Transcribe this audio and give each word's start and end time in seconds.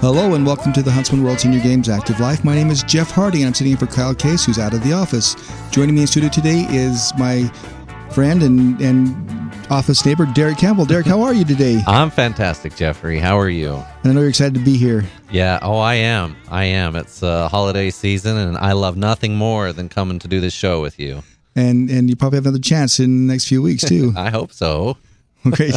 Hello 0.00 0.34
and 0.34 0.46
welcome 0.46 0.72
to 0.72 0.80
the 0.80 0.92
Huntsman 0.92 1.24
World 1.24 1.40
Senior 1.40 1.58
Games 1.58 1.88
Active 1.88 2.20
Life. 2.20 2.44
My 2.44 2.54
name 2.54 2.70
is 2.70 2.84
Jeff 2.84 3.10
Hardy 3.10 3.38
and 3.38 3.48
I'm 3.48 3.54
sitting 3.54 3.72
in 3.72 3.76
for 3.76 3.86
Kyle 3.86 4.14
Case, 4.14 4.44
who's 4.44 4.60
out 4.60 4.74
of 4.74 4.84
the 4.84 4.92
office. 4.92 5.34
Joining 5.72 5.96
me 5.96 6.02
in 6.02 6.06
studio 6.06 6.28
today 6.28 6.66
is 6.70 7.12
my 7.18 7.48
friend 8.12 8.44
and, 8.44 8.80
and 8.80 9.52
office 9.70 10.06
neighbor, 10.06 10.24
Derek 10.34 10.56
Campbell. 10.56 10.84
Derek, 10.84 11.06
how 11.06 11.20
are 11.20 11.34
you 11.34 11.44
today? 11.44 11.82
I'm 11.84 12.10
fantastic, 12.10 12.76
Jeffrey. 12.76 13.18
How 13.18 13.36
are 13.36 13.48
you? 13.48 13.74
And 13.74 14.12
I 14.12 14.12
know 14.12 14.20
you're 14.20 14.28
excited 14.28 14.54
to 14.54 14.64
be 14.64 14.76
here. 14.76 15.04
Yeah, 15.32 15.58
oh, 15.62 15.78
I 15.78 15.94
am. 15.94 16.36
I 16.48 16.66
am. 16.66 16.94
It's 16.94 17.24
uh, 17.24 17.48
holiday 17.48 17.90
season, 17.90 18.36
and 18.36 18.56
I 18.56 18.72
love 18.72 18.96
nothing 18.96 19.34
more 19.34 19.72
than 19.72 19.88
coming 19.88 20.20
to 20.20 20.28
do 20.28 20.40
this 20.40 20.52
show 20.52 20.80
with 20.80 21.00
you. 21.00 21.24
And 21.56 21.90
and 21.90 22.08
you 22.08 22.14
probably 22.14 22.36
have 22.36 22.46
another 22.46 22.62
chance 22.62 23.00
in 23.00 23.26
the 23.26 23.32
next 23.32 23.48
few 23.48 23.60
weeks 23.60 23.82
too. 23.82 24.14
I 24.16 24.30
hope 24.30 24.52
so. 24.52 24.96
Okay. 25.46 25.72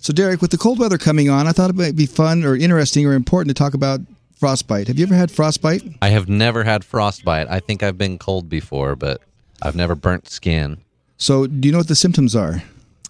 so 0.00 0.12
Derek, 0.12 0.40
with 0.40 0.50
the 0.50 0.58
cold 0.58 0.78
weather 0.78 0.98
coming 0.98 1.28
on, 1.28 1.46
I 1.46 1.52
thought 1.52 1.70
it 1.70 1.76
might 1.76 1.96
be 1.96 2.06
fun 2.06 2.44
or 2.44 2.56
interesting 2.56 3.06
or 3.06 3.12
important 3.12 3.54
to 3.56 3.60
talk 3.62 3.74
about 3.74 4.00
frostbite. 4.36 4.88
Have 4.88 4.98
you 4.98 5.04
ever 5.04 5.14
had 5.14 5.30
frostbite? 5.30 5.82
I 6.02 6.08
have 6.08 6.28
never 6.28 6.64
had 6.64 6.84
frostbite. 6.84 7.48
I 7.48 7.60
think 7.60 7.82
I've 7.82 7.98
been 7.98 8.18
cold 8.18 8.48
before, 8.48 8.96
but 8.96 9.20
I've 9.62 9.76
never 9.76 9.94
burnt 9.94 10.28
skin. 10.28 10.78
So 11.16 11.46
do 11.46 11.68
you 11.68 11.72
know 11.72 11.78
what 11.78 11.88
the 11.88 11.94
symptoms 11.94 12.34
are? 12.34 12.62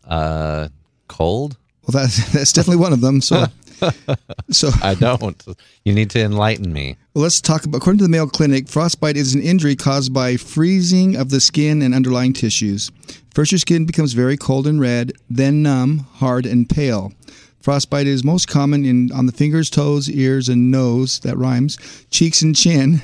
Uh, 0.07 0.69
cold? 1.09 1.57
Well, 1.87 2.03
that's 2.03 2.33
that's 2.33 2.53
definitely 2.53 2.83
one 2.83 2.93
of 2.93 3.01
them. 3.01 3.21
So, 3.21 3.47
so 4.51 4.71
I 4.83 4.95
don't. 4.95 5.43
you 5.85 5.93
need 5.93 6.11
to 6.11 6.21
enlighten 6.21 6.73
me. 6.73 6.97
well, 7.15 7.23
let's 7.23 7.41
talk 7.41 7.65
about. 7.65 7.79
According 7.79 7.99
to 7.99 8.05
the 8.05 8.11
Mayo 8.11 8.27
Clinic, 8.27 8.69
frostbite 8.69 9.17
is 9.17 9.35
an 9.35 9.43
injury 9.43 9.77
caused 9.77 10.13
by 10.13 10.37
freezing 10.37 11.17
of 11.17 11.31
the 11.31 11.41
skin 11.41 11.83
and 11.83 11.95
underlying 11.95 12.33
tissues. 12.33 12.91
First, 13.35 13.53
your 13.53 13.59
skin 13.59 13.87
becomes 13.87 14.13
very 14.13 14.37
cold 14.37 14.67
and 14.67 14.81
red, 14.81 15.13
then 15.31 15.63
numb, 15.63 16.07
hard, 16.15 16.47
and 16.47 16.69
pale. 16.69 17.13
Frostbite 17.61 18.07
is 18.07 18.25
most 18.25 18.49
common 18.49 18.85
in 18.85 19.13
on 19.13 19.27
the 19.27 19.33
fingers, 19.33 19.71
toes, 19.71 20.11
ears, 20.11 20.49
and 20.49 20.71
nose. 20.71 21.21
That 21.21 21.39
rhymes. 21.39 21.79
Cheeks 22.11 22.43
and 22.43 22.55
chin. 22.57 23.03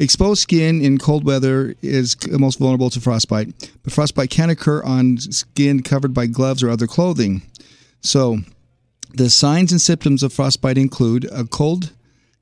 Exposed 0.00 0.42
skin 0.42 0.82
in 0.82 0.98
cold 0.98 1.24
weather 1.24 1.76
is 1.80 2.16
most 2.28 2.58
vulnerable 2.58 2.90
to 2.90 3.00
frostbite, 3.00 3.70
but 3.84 3.92
frostbite 3.92 4.28
can 4.28 4.50
occur 4.50 4.82
on 4.82 5.18
skin 5.18 5.82
covered 5.82 6.12
by 6.12 6.26
gloves 6.26 6.64
or 6.64 6.70
other 6.70 6.88
clothing. 6.88 7.42
So, 8.00 8.38
the 9.14 9.30
signs 9.30 9.72
and 9.72 9.80
symptoms 9.80 10.22
of 10.22 10.32
frostbite 10.32 10.78
include 10.78 11.24
a 11.32 11.44
cold 11.44 11.92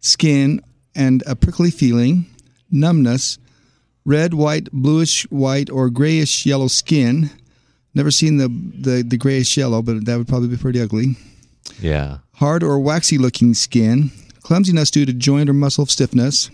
skin 0.00 0.60
and 0.94 1.22
a 1.26 1.36
prickly 1.36 1.70
feeling, 1.70 2.26
numbness, 2.70 3.38
red, 4.04 4.34
white, 4.34 4.70
bluish 4.72 5.24
white, 5.30 5.70
or 5.70 5.90
grayish 5.90 6.46
yellow 6.46 6.68
skin. 6.68 7.30
Never 7.94 8.10
seen 8.10 8.38
the, 8.38 8.48
the, 8.48 9.02
the 9.06 9.16
grayish 9.16 9.56
yellow, 9.56 9.82
but 9.82 10.04
that 10.06 10.16
would 10.16 10.28
probably 10.28 10.48
be 10.48 10.56
pretty 10.56 10.80
ugly. 10.80 11.16
Yeah. 11.80 12.18
Hard 12.34 12.62
or 12.62 12.78
waxy 12.78 13.18
looking 13.18 13.54
skin, 13.54 14.10
clumsiness 14.42 14.90
due 14.90 15.06
to 15.06 15.12
joint 15.12 15.48
or 15.48 15.52
muscle 15.52 15.86
stiffness, 15.86 16.50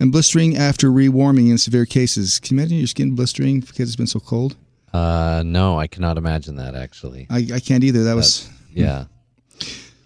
and 0.00 0.12
blistering 0.12 0.56
after 0.56 0.90
rewarming 0.90 1.50
in 1.50 1.58
severe 1.58 1.86
cases. 1.86 2.38
Can 2.38 2.56
you 2.56 2.62
imagine 2.62 2.78
your 2.78 2.86
skin 2.86 3.14
blistering 3.14 3.60
because 3.60 3.88
it's 3.88 3.96
been 3.96 4.06
so 4.06 4.20
cold? 4.20 4.56
Uh, 4.92 5.42
no, 5.44 5.78
I 5.78 5.86
cannot 5.86 6.18
imagine 6.18 6.56
that 6.56 6.74
actually. 6.74 7.26
I, 7.30 7.46
I 7.54 7.60
can't 7.60 7.84
either. 7.84 8.04
That 8.04 8.16
was. 8.16 8.48
Yeah. 8.72 9.04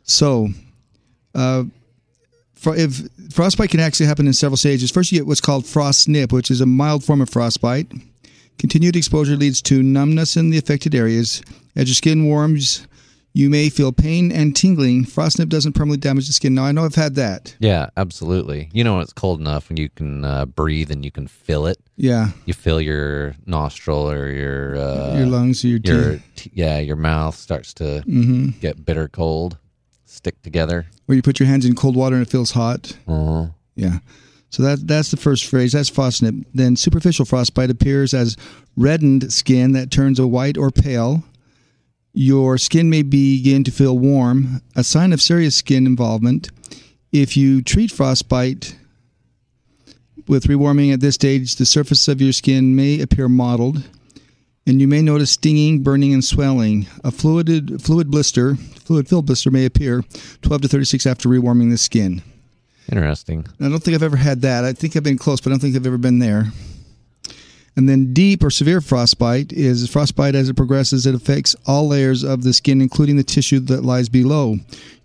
So, 0.05 0.49
uh, 1.35 1.65
fro- 2.55 2.75
if 2.75 3.03
frostbite 3.33 3.71
can 3.71 3.81
actually 3.81 4.07
happen 4.07 4.27
in 4.27 4.33
several 4.33 4.57
stages. 4.57 4.91
First, 4.91 5.13
you 5.13 5.19
get 5.19 5.27
what's 5.27 5.41
called 5.41 5.65
frostnip, 5.65 6.33
which 6.33 6.51
is 6.51 6.61
a 6.61 6.67
mild 6.67 7.05
form 7.05 7.21
of 7.21 7.31
frostbite. 7.31 7.91
Continued 8.59 8.97
exposure 8.97 9.37
leads 9.37 9.63
to 9.63 9.83
numbness 9.83 10.37
in 10.37 10.51
the 10.51 10.59
affected 10.59 10.95
areas. 10.95 11.43
As 11.75 11.89
your 11.89 11.95
skin 11.95 12.27
warms, 12.27 12.87
you 13.33 13.49
may 13.49 13.71
feel 13.71 13.93
pain 13.93 14.31
and 14.31 14.55
tingling. 14.55 15.05
Frostnip 15.05 15.49
doesn't 15.49 15.73
permanently 15.73 16.01
damage 16.07 16.27
the 16.27 16.33
skin. 16.33 16.55
Now, 16.55 16.65
I 16.65 16.73
know 16.73 16.85
I've 16.85 16.95
had 16.95 17.15
that. 17.15 17.57
Yeah, 17.59 17.89
absolutely. 17.97 18.69
You 18.73 18.85
know, 18.85 18.95
when 18.95 19.03
it's 19.03 19.13
cold 19.13 19.41
enough 19.41 19.71
and 19.71 19.79
you 19.79 19.89
can 19.89 20.25
uh, 20.25 20.47
breathe 20.47 20.91
and 20.91 21.05
you 21.05 21.11
can 21.11 21.27
feel 21.27 21.67
it. 21.67 21.79
Yeah, 22.03 22.31
You 22.47 22.53
feel 22.55 22.81
your 22.81 23.37
nostril 23.47 24.11
or 24.11 24.29
your 24.29 24.75
uh, 24.77 25.17
your 25.19 25.27
lungs, 25.27 25.63
your 25.63 25.79
your 25.85 26.19
teeth, 26.35 26.53
yeah, 26.53 26.81
your 26.81 26.97
mouth 26.97 27.37
starts 27.37 27.73
to 27.75 28.01
hmm 28.03 28.51
get 28.61 28.85
bitter 28.85 29.07
cold, 29.09 29.57
stick 30.05 30.43
together. 30.43 30.87
where 31.07 31.15
you 31.15 31.23
put 31.23 31.39
your 31.39 31.47
hands 31.49 31.65
in 31.65 31.75
cold 31.77 31.95
water 31.95 32.17
and 32.17 32.27
it 32.27 32.31
feels 32.31 32.51
hot. 32.53 32.99
Uh, 33.07 33.51
Yeah. 33.77 33.99
So 34.51 34.65
that 34.65 34.87
that's 34.89 35.11
the 35.13 35.17
first 35.17 35.47
phrase. 35.47 35.73
That's 35.73 35.91
frostnip. 35.91 36.45
Then 36.53 36.75
superficial 36.77 37.25
frostbite 37.25 37.71
appears 37.71 38.13
as 38.13 38.37
reddened 38.77 39.33
skin 39.33 39.71
that 39.73 39.91
turns 39.93 40.19
a 40.19 40.27
white 40.27 40.59
or 40.59 40.71
pale. 40.73 41.23
Your 42.15 42.59
skin 42.59 42.91
may 42.91 43.03
begin 43.03 43.63
to 43.65 43.71
feel 43.71 43.97
warm, 43.97 44.61
a 44.75 44.83
sign 44.83 45.13
of 45.13 45.23
serious 45.23 45.55
skin 45.57 45.87
involvement. 45.87 46.51
If 47.13 47.37
you 47.37 47.63
treat 47.63 47.93
frostbite 47.93 48.77
with 50.27 50.47
rewarming 50.47 50.93
at 50.93 51.01
this 51.01 51.15
stage, 51.15 51.57
the 51.57 51.67
surface 51.67 52.09
of 52.09 52.21
your 52.21 52.33
skin 52.33 52.75
may 52.77 53.01
appear 53.01 53.29
mottled, 53.29 53.83
and 54.67 54.81
you 54.81 54.89
may 54.89 55.03
notice 55.03 55.33
stinging, 55.33 55.83
burning, 55.83 56.13
and 56.13 56.25
swelling. 56.25 56.87
A 57.05 57.11
fluid 57.11 57.83
fluid 57.83 58.11
blister, 58.11 58.57
fluid 58.57 59.09
filled 59.09 59.27
blister 59.27 59.51
may 59.51 59.65
appear 59.65 60.03
12 60.43 60.63
to 60.63 60.69
36 60.69 61.07
after 61.07 61.29
rewarming 61.29 61.71
the 61.71 61.79
skin. 61.79 62.23
interesting. 62.91 63.47
I 63.61 63.69
don't 63.69 63.83
think 63.83 63.95
I've 63.95 64.03
ever 64.03 64.17
had 64.17 64.43
that. 64.43 64.65
I 64.65 64.73
think 64.73 64.97
I've 64.97 65.03
been 65.03 65.19
close, 65.19 65.41
but 65.41 65.51
I 65.51 65.53
don't 65.53 65.61
think 65.61 65.77
I've 65.77 65.87
ever 65.87 65.99
been 65.99 66.19
there. 66.19 66.47
And 67.75 67.89
then 67.89 68.13
deep 68.13 68.45
or 68.45 68.51
severe 68.51 68.83
frostbite 68.83 69.53
is 69.53 69.89
frostbite 69.89 70.35
as 70.35 70.49
it 70.49 70.55
progresses. 70.55 71.07
It 71.07 71.15
affects 71.15 71.57
all 71.67 71.89
layers 71.89 72.23
of 72.23 72.43
the 72.43 72.53
skin, 72.53 72.83
including 72.83 73.17
the 73.17 73.25
tissue 73.25 73.61
that 73.61 73.83
lies 73.83 74.11
below. 74.11 74.57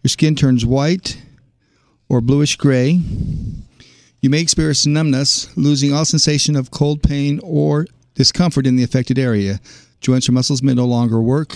Your 0.03 0.09
skin 0.09 0.35
turns 0.35 0.65
white 0.65 1.17
or 2.09 2.19
bluish 2.19 2.57
gray. 2.57 2.99
You 4.19 4.29
may 4.29 4.41
experience 4.41 4.85
numbness, 4.85 5.55
losing 5.55 5.93
all 5.93 6.05
sensation 6.05 6.55
of 6.55 6.71
cold 6.71 7.03
pain 7.03 7.39
or 7.43 7.85
discomfort 8.15 8.65
in 8.65 8.75
the 8.75 8.83
affected 8.83 9.19
area. 9.19 9.59
Joints 10.01 10.27
or 10.27 10.31
muscles 10.31 10.63
may 10.63 10.73
no 10.73 10.85
longer 10.85 11.21
work. 11.21 11.55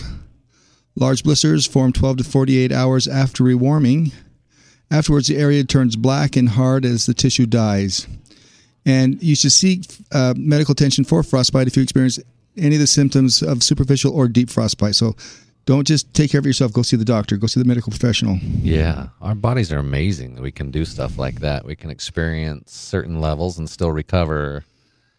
Large 0.96 1.24
blisters 1.24 1.66
form 1.66 1.92
12 1.92 2.18
to 2.18 2.24
48 2.24 2.72
hours 2.72 3.08
after 3.08 3.44
rewarming. 3.44 4.14
Afterwards, 4.92 5.28
the 5.28 5.38
area 5.38 5.64
turns 5.64 5.96
black 5.96 6.36
and 6.36 6.50
hard 6.50 6.86
as 6.86 7.06
the 7.06 7.14
tissue 7.14 7.46
dies. 7.46 8.08
And 8.86 9.22
you 9.24 9.36
should 9.36 9.54
seek 9.54 9.86
uh, 10.12 10.34
medical 10.38 10.74
attention 10.74 11.04
for 11.04 11.24
frostbite 11.24 11.68
if 11.68 11.78
you 11.78 11.84
experience 11.84 12.20
any 12.58 12.76
of 12.76 12.82
the 12.82 12.88
symptoms 12.88 13.42
of 13.42 13.64
superficial 13.64 14.14
or 14.14 14.28
deep 14.28 14.50
frostbite. 14.50 14.96
So 14.96 15.16
don't 15.66 15.86
just 15.88 16.14
take 16.14 16.32
care 16.32 16.40
of 16.40 16.46
yourself. 16.46 16.74
Go 16.74 16.82
see 16.82 16.98
the 16.98 17.06
doctor. 17.06 17.38
Go 17.38 17.48
see 17.48 17.60
the 17.62 17.68
medical 17.68 17.92
professional. 17.92 18.38
Yeah, 18.62 19.10
our 19.22 19.36
bodies 19.36 19.72
are 19.72 19.78
amazing. 19.80 20.42
We 20.42 20.52
can 20.52 20.72
do 20.72 20.86
stuff 20.86 21.18
like 21.18 21.40
that. 21.42 21.66
We 21.66 21.76
can 21.76 21.90
experience 21.90 22.72
certain 22.74 23.20
levels 23.22 23.58
and 23.60 23.70
still 23.70 23.92
recover. 23.92 24.64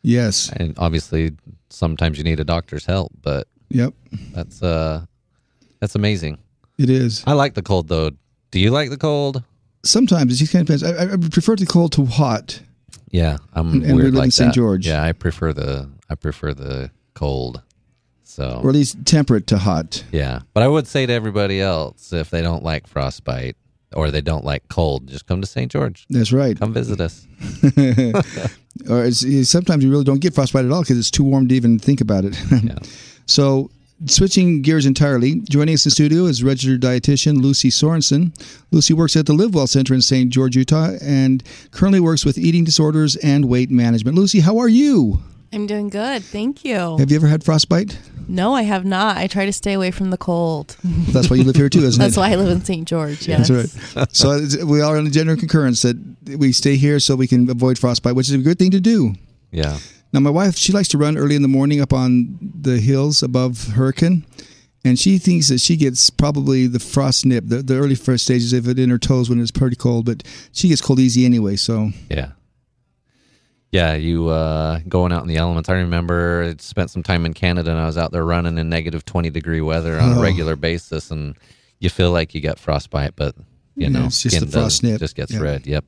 Yes. 0.03 0.51
And 0.57 0.75
obviously, 0.79 1.33
sometimes 1.71 2.19
you 2.19 2.25
need 2.25 2.41
a 2.41 2.45
doctor's 2.45 2.85
help, 2.85 3.13
but 3.23 3.47
Yep. 3.71 3.95
that's 4.35 4.63
uh, 4.63 5.07
that's 5.81 5.95
amazing. 5.95 6.39
It 6.79 6.91
is. 6.91 7.23
I 7.27 7.33
like 7.35 7.55
the 7.55 7.63
cold 7.63 7.89
though. 7.89 8.11
Do 8.51 8.59
you 8.59 8.71
like 8.71 8.91
the 8.91 8.99
cold? 8.99 9.43
Sometimes 9.85 10.33
it 10.33 10.37
just 10.37 10.53
kind 10.53 10.69
of 10.69 10.79
depends. 10.81 10.83
I, 10.85 11.15
I 11.15 11.17
prefer 11.17 11.57
the 11.57 11.67
cold 11.67 11.93
to 11.93 12.05
hot. 12.07 12.61
Yeah, 13.11 13.39
I'm 13.53 13.73
And- 13.73 13.83
and 13.85 13.97
we 13.97 14.03
weird 14.03 14.15
live 14.15 14.19
like 14.21 14.25
in 14.27 14.31
St. 14.33 14.55
George. 14.55 14.87
Yeah, 14.87 15.03
I 15.03 15.13
prefer 15.13 15.53
the 15.53 15.89
I 16.11 16.15
prefer 16.15 16.53
the 16.55 16.91
cold. 17.15 17.63
So 18.25 18.61
or 18.63 18.71
at 18.71 18.75
least 18.75 19.05
temperate 19.05 19.47
to 19.49 19.59
hot. 19.59 20.05
yeah, 20.13 20.41
but 20.55 20.63
I 20.63 20.69
would 20.69 20.87
say 20.87 21.05
to 21.07 21.13
everybody 21.13 21.61
else 21.61 22.13
if 22.13 22.31
they 22.31 22.41
don't 22.41 22.63
like 22.65 22.87
frostbite 22.87 23.57
or 23.95 24.11
they 24.11 24.23
don't 24.23 24.45
like 24.45 24.69
cold, 24.69 25.09
just 25.09 25.27
come 25.27 25.41
to 25.43 25.47
St. 25.47 25.71
George. 25.71 26.07
That's 26.09 26.33
right. 26.33 26.59
Come 26.59 26.73
visit 26.73 26.99
us. 27.01 27.27
or 28.89 29.11
sometimes 29.11 29.85
you 29.85 29.91
really 29.91 30.05
don't 30.05 30.21
get 30.21 30.35
frostbite 30.35 30.65
at 30.65 30.71
all 30.71 30.81
because 30.83 30.99
it's 30.99 31.11
too 31.11 31.25
warm 31.25 31.49
to 31.49 31.55
even 31.55 31.79
think 31.79 32.01
about 32.01 32.25
it. 32.25 32.37
Yeah. 32.63 32.79
so, 33.27 33.71
switching 34.07 34.63
gears 34.63 34.87
entirely, 34.87 35.41
joining 35.49 35.75
us 35.75 35.85
in 35.85 35.91
studio 35.91 36.25
is 36.25 36.43
registered 36.43 36.81
dietitian 36.81 37.43
Lucy 37.43 37.69
Sorensen. 37.71 38.33
Lucy 38.71 38.95
works 38.95 39.15
at 39.17 39.27
the 39.27 39.33
Live 39.35 39.55
Well 39.55 39.67
Center 39.67 39.93
in 39.95 40.01
St. 40.01 40.31
George, 40.31 40.57
Utah, 40.57 40.93
and 41.03 41.43
currently 41.71 42.01
works 42.01 42.25
with 42.25 42.39
eating 42.39 42.65
disorders 42.65 43.17
and 43.17 43.45
weight 43.47 43.71
management. 43.71 44.17
Lucy, 44.17 44.41
how 44.41 44.59
are 44.59 44.69
you? 44.69 45.19
I'm 45.53 45.67
doing 45.67 45.89
good. 45.91 46.23
Thank 46.25 46.65
you. 46.65 46.97
Have 46.99 47.11
you 47.11 47.17
ever 47.17 47.27
had 47.29 47.45
frostbite? 47.45 47.99
No, 48.29 48.55
I 48.55 48.63
have 48.63 48.85
not. 48.85 49.17
I 49.17 49.27
try 49.27 49.45
to 49.47 49.53
stay 49.53 49.73
away 49.75 49.91
from 49.91 50.11
the 50.11 50.17
cold. 50.17 50.77
That's 50.85 51.29
why 51.29 51.37
you 51.37 51.45
live 51.45 51.57
here 51.57 51.69
too, 51.69 51.81
isn't 51.81 51.99
That's 52.01 52.17
it? 52.17 52.17
That's 52.17 52.17
why 52.17 52.33
I 52.33 52.37
live 52.37 52.51
in 52.51 52.65
St. 52.65 52.87
George. 52.89 53.27
Yes. 53.29 53.49
That's 53.49 53.75
right. 53.95 54.07
So 54.17 54.65
we 54.67 54.81
are 54.81 54.97
in 54.97 55.07
a 55.07 55.11
general 55.11 55.37
concurrence 55.37 55.83
that 55.83 55.97
we 56.39 56.53
stay 56.53 56.77
here 56.77 57.01
so 57.01 57.17
we 57.17 57.27
can 57.27 57.51
avoid 57.51 57.79
frostbite, 57.79 58.15
which 58.15 58.29
is 58.29 58.35
a 58.35 58.39
good 58.39 58.59
thing 58.59 58.71
to 58.71 58.81
do. 58.81 59.15
Yeah. 59.51 59.79
Now, 60.13 60.21
my 60.21 60.31
wife, 60.31 60.57
she 60.57 60.73
likes 60.73 60.89
to 60.89 60.99
run 60.99 61.17
early 61.19 61.35
in 61.37 61.43
the 61.43 61.49
morning 61.49 61.81
up 61.81 61.93
on 61.93 62.39
the 62.41 62.79
hills 62.79 63.23
above 63.23 63.69
Hurricane, 63.75 64.25
and 64.85 64.99
she 64.99 65.17
thinks 65.19 65.49
that 65.49 65.61
she 65.61 65.75
gets 65.77 66.11
probably 66.11 66.67
the 66.67 66.79
frost 66.79 67.25
nip, 67.27 67.45
the, 67.47 67.63
the 67.63 67.77
early 67.77 67.95
first 67.95 68.25
stages 68.25 68.53
of 68.53 68.69
it 68.69 68.79
in 68.79 68.91
her 68.91 68.99
toes 68.99 69.31
when 69.31 69.41
it's 69.41 69.51
pretty 69.51 69.77
cold, 69.77 70.05
but 70.07 70.23
she 70.53 70.69
gets 70.69 70.81
cold 70.83 71.01
easy 71.01 71.25
anyway. 71.25 71.57
So, 71.57 71.91
Yeah. 72.11 72.33
Yeah, 73.73 73.95
you 73.95 74.29
uh, 74.29 74.81
going 74.87 75.13
out 75.13 75.23
in 75.23 75.29
the 75.29 75.37
elements. 75.39 75.69
I 75.71 75.75
remember 75.75 76.43
I 76.51 76.55
spent 76.59 76.91
some 76.91 77.03
time 77.03 77.25
in 77.25 77.33
Canada 77.33 77.71
and 77.71 77.81
I 77.81 77.87
was 77.87 77.97
out 77.97 78.13
there 78.13 78.25
running 78.25 78.59
in 78.59 78.69
negative 78.69 79.05
20 79.07 79.31
degree 79.31 79.63
weather 79.63 79.99
on 79.99 80.13
Oh. 80.13 80.19
a 80.19 80.23
regular 80.23 80.57
basis. 80.57 81.11
And 81.11 81.35
you 81.81 81.89
feel 81.89 82.11
like 82.13 82.35
you 82.35 82.43
got 82.43 82.59
frostbite, 82.59 83.17
but 83.17 83.35
you 83.75 83.89
know, 83.89 84.05
it's 84.05 84.23
just 84.23 84.39
the 84.41 84.47
frost 84.47 84.83
doesn't- 84.83 84.99
just 84.99 85.17
gets 85.17 85.33
Yeah. 85.33 85.39
red. 85.41 85.67
Yep. 85.67 85.87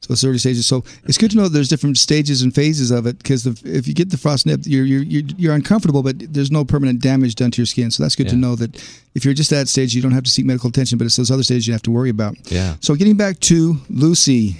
So 0.00 0.12
it's 0.12 0.22
early 0.24 0.38
stages. 0.38 0.64
So 0.64 0.84
it's 1.06 1.18
good 1.18 1.32
to 1.32 1.36
know 1.36 1.48
there's 1.48 1.68
different 1.68 1.98
stages 1.98 2.40
and 2.40 2.54
phases 2.54 2.90
of 2.92 3.04
it 3.06 3.18
because 3.18 3.46
if 3.46 3.86
you 3.88 3.92
get 3.94 4.10
the 4.10 4.16
frost 4.16 4.46
nip, 4.46 4.60
you're, 4.64 4.84
you're 4.86 5.24
you're 5.36 5.54
uncomfortable, 5.54 6.02
but 6.04 6.32
there's 6.32 6.52
no 6.52 6.64
permanent 6.64 7.02
damage 7.02 7.34
done 7.34 7.50
to 7.50 7.60
your 7.60 7.66
skin. 7.66 7.90
So 7.90 8.04
that's 8.04 8.14
good 8.14 8.28
to 8.28 8.36
know 8.36 8.54
that 8.54 8.76
if 9.16 9.24
you're 9.24 9.34
just 9.34 9.52
at 9.52 9.56
that 9.56 9.68
stage, 9.68 9.94
you 9.96 10.00
don't 10.00 10.12
have 10.12 10.22
to 10.22 10.30
seek 10.30 10.46
medical 10.46 10.70
attention, 10.70 10.96
but 10.98 11.04
it's 11.06 11.16
those 11.16 11.32
other 11.32 11.42
stages 11.42 11.66
you 11.66 11.72
have 11.74 11.82
to 11.82 11.90
worry 11.90 12.10
about. 12.10 12.36
Yeah. 12.50 12.76
So 12.80 12.94
getting 12.94 13.16
back 13.16 13.40
to 13.40 13.80
Lucy, 13.90 14.58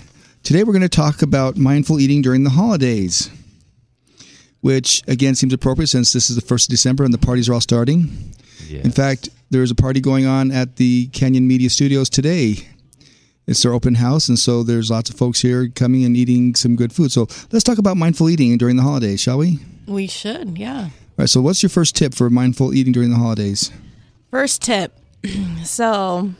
today 0.48 0.64
we're 0.64 0.72
going 0.72 0.80
to 0.80 0.88
talk 0.88 1.20
about 1.20 1.58
mindful 1.58 2.00
eating 2.00 2.22
during 2.22 2.42
the 2.42 2.48
holidays, 2.48 3.28
which 4.62 5.02
again 5.06 5.34
seems 5.34 5.52
appropriate 5.52 5.88
since 5.88 6.14
this 6.14 6.30
is 6.30 6.36
the 6.36 6.40
first 6.40 6.68
of 6.68 6.70
December 6.70 7.04
and 7.04 7.12
the 7.12 7.18
parties 7.18 7.50
are 7.50 7.52
all 7.52 7.60
starting. 7.60 8.32
Yes. 8.66 8.82
In 8.82 8.90
fact, 8.90 9.28
there's 9.50 9.70
a 9.70 9.74
party 9.74 10.00
going 10.00 10.24
on 10.24 10.50
at 10.50 10.76
the 10.76 11.08
Canyon 11.08 11.46
Media 11.46 11.68
Studios 11.68 12.08
today. 12.08 12.66
It's 13.46 13.62
their 13.62 13.74
open 13.74 13.96
house, 13.96 14.30
and 14.30 14.38
so 14.38 14.62
there's 14.62 14.90
lots 14.90 15.10
of 15.10 15.16
folks 15.16 15.42
here 15.42 15.68
coming 15.68 16.02
and 16.06 16.16
eating 16.16 16.54
some 16.54 16.76
good 16.76 16.94
food. 16.94 17.12
So 17.12 17.28
let's 17.52 17.62
talk 17.62 17.76
about 17.76 17.98
mindful 17.98 18.30
eating 18.30 18.56
during 18.56 18.76
the 18.76 18.82
holidays, 18.82 19.20
shall 19.20 19.36
we? 19.36 19.58
We 19.86 20.06
should, 20.06 20.56
yeah. 20.56 20.84
All 20.84 20.90
right. 21.18 21.28
So 21.28 21.42
what's 21.42 21.62
your 21.62 21.68
first 21.68 21.94
tip 21.94 22.14
for 22.14 22.30
mindful 22.30 22.72
eating 22.72 22.94
during 22.94 23.10
the 23.10 23.16
holidays? 23.16 23.70
First 24.30 24.62
tip. 24.62 24.98
so, 25.64 26.30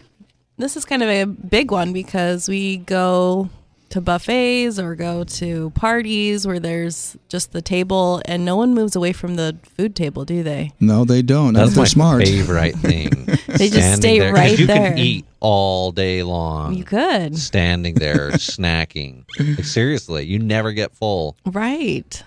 this 0.57 0.79
is 0.79 0.87
kind 0.87 1.03
of 1.03 1.11
a 1.11 1.25
big 1.25 1.71
one 1.71 1.93
because 1.93 2.49
we 2.49 2.79
go 2.79 3.51
to 3.91 4.01
buffets 4.03 4.79
or 4.79 4.95
go 4.95 5.25
to 5.25 5.71
parties 5.71 6.47
where 6.47 6.61
there's 6.61 7.17
just 7.29 7.53
the 7.53 7.63
table 7.63 8.21
and 8.27 8.45
no 8.45 8.55
one 8.57 8.75
moves 8.75 8.95
away 8.95 9.13
from 9.15 9.37
the 9.37 9.57
food 9.77 9.97
table, 9.97 10.25
do 10.27 10.43
they? 10.43 10.73
No, 10.79 11.05
they 11.07 11.23
don't. 11.23 11.55
That's 11.55 11.75
they're 11.75 11.83
my 11.83 11.87
smart. 11.89 12.23
favorite 12.25 12.77
thing. 12.81 13.11
They 13.47 13.71
just 13.71 13.97
stay 13.97 14.19
there, 14.19 14.31
'cause 14.33 14.39
right 14.41 14.59
you 14.59 14.67
there. 14.67 14.83
You 14.83 14.89
can 14.91 14.99
eat 14.99 15.25
all 15.41 15.93
day 15.93 16.23
long. 16.23 16.75
You 16.75 16.85
could. 16.85 17.39
Standing 17.39 17.95
there, 17.95 18.31
snacking. 18.33 19.25
Like, 19.39 19.65
seriously, 19.65 20.27
you 20.27 20.39
never 20.39 20.73
get 20.73 20.93
full. 20.93 21.37
Right. 21.47 22.23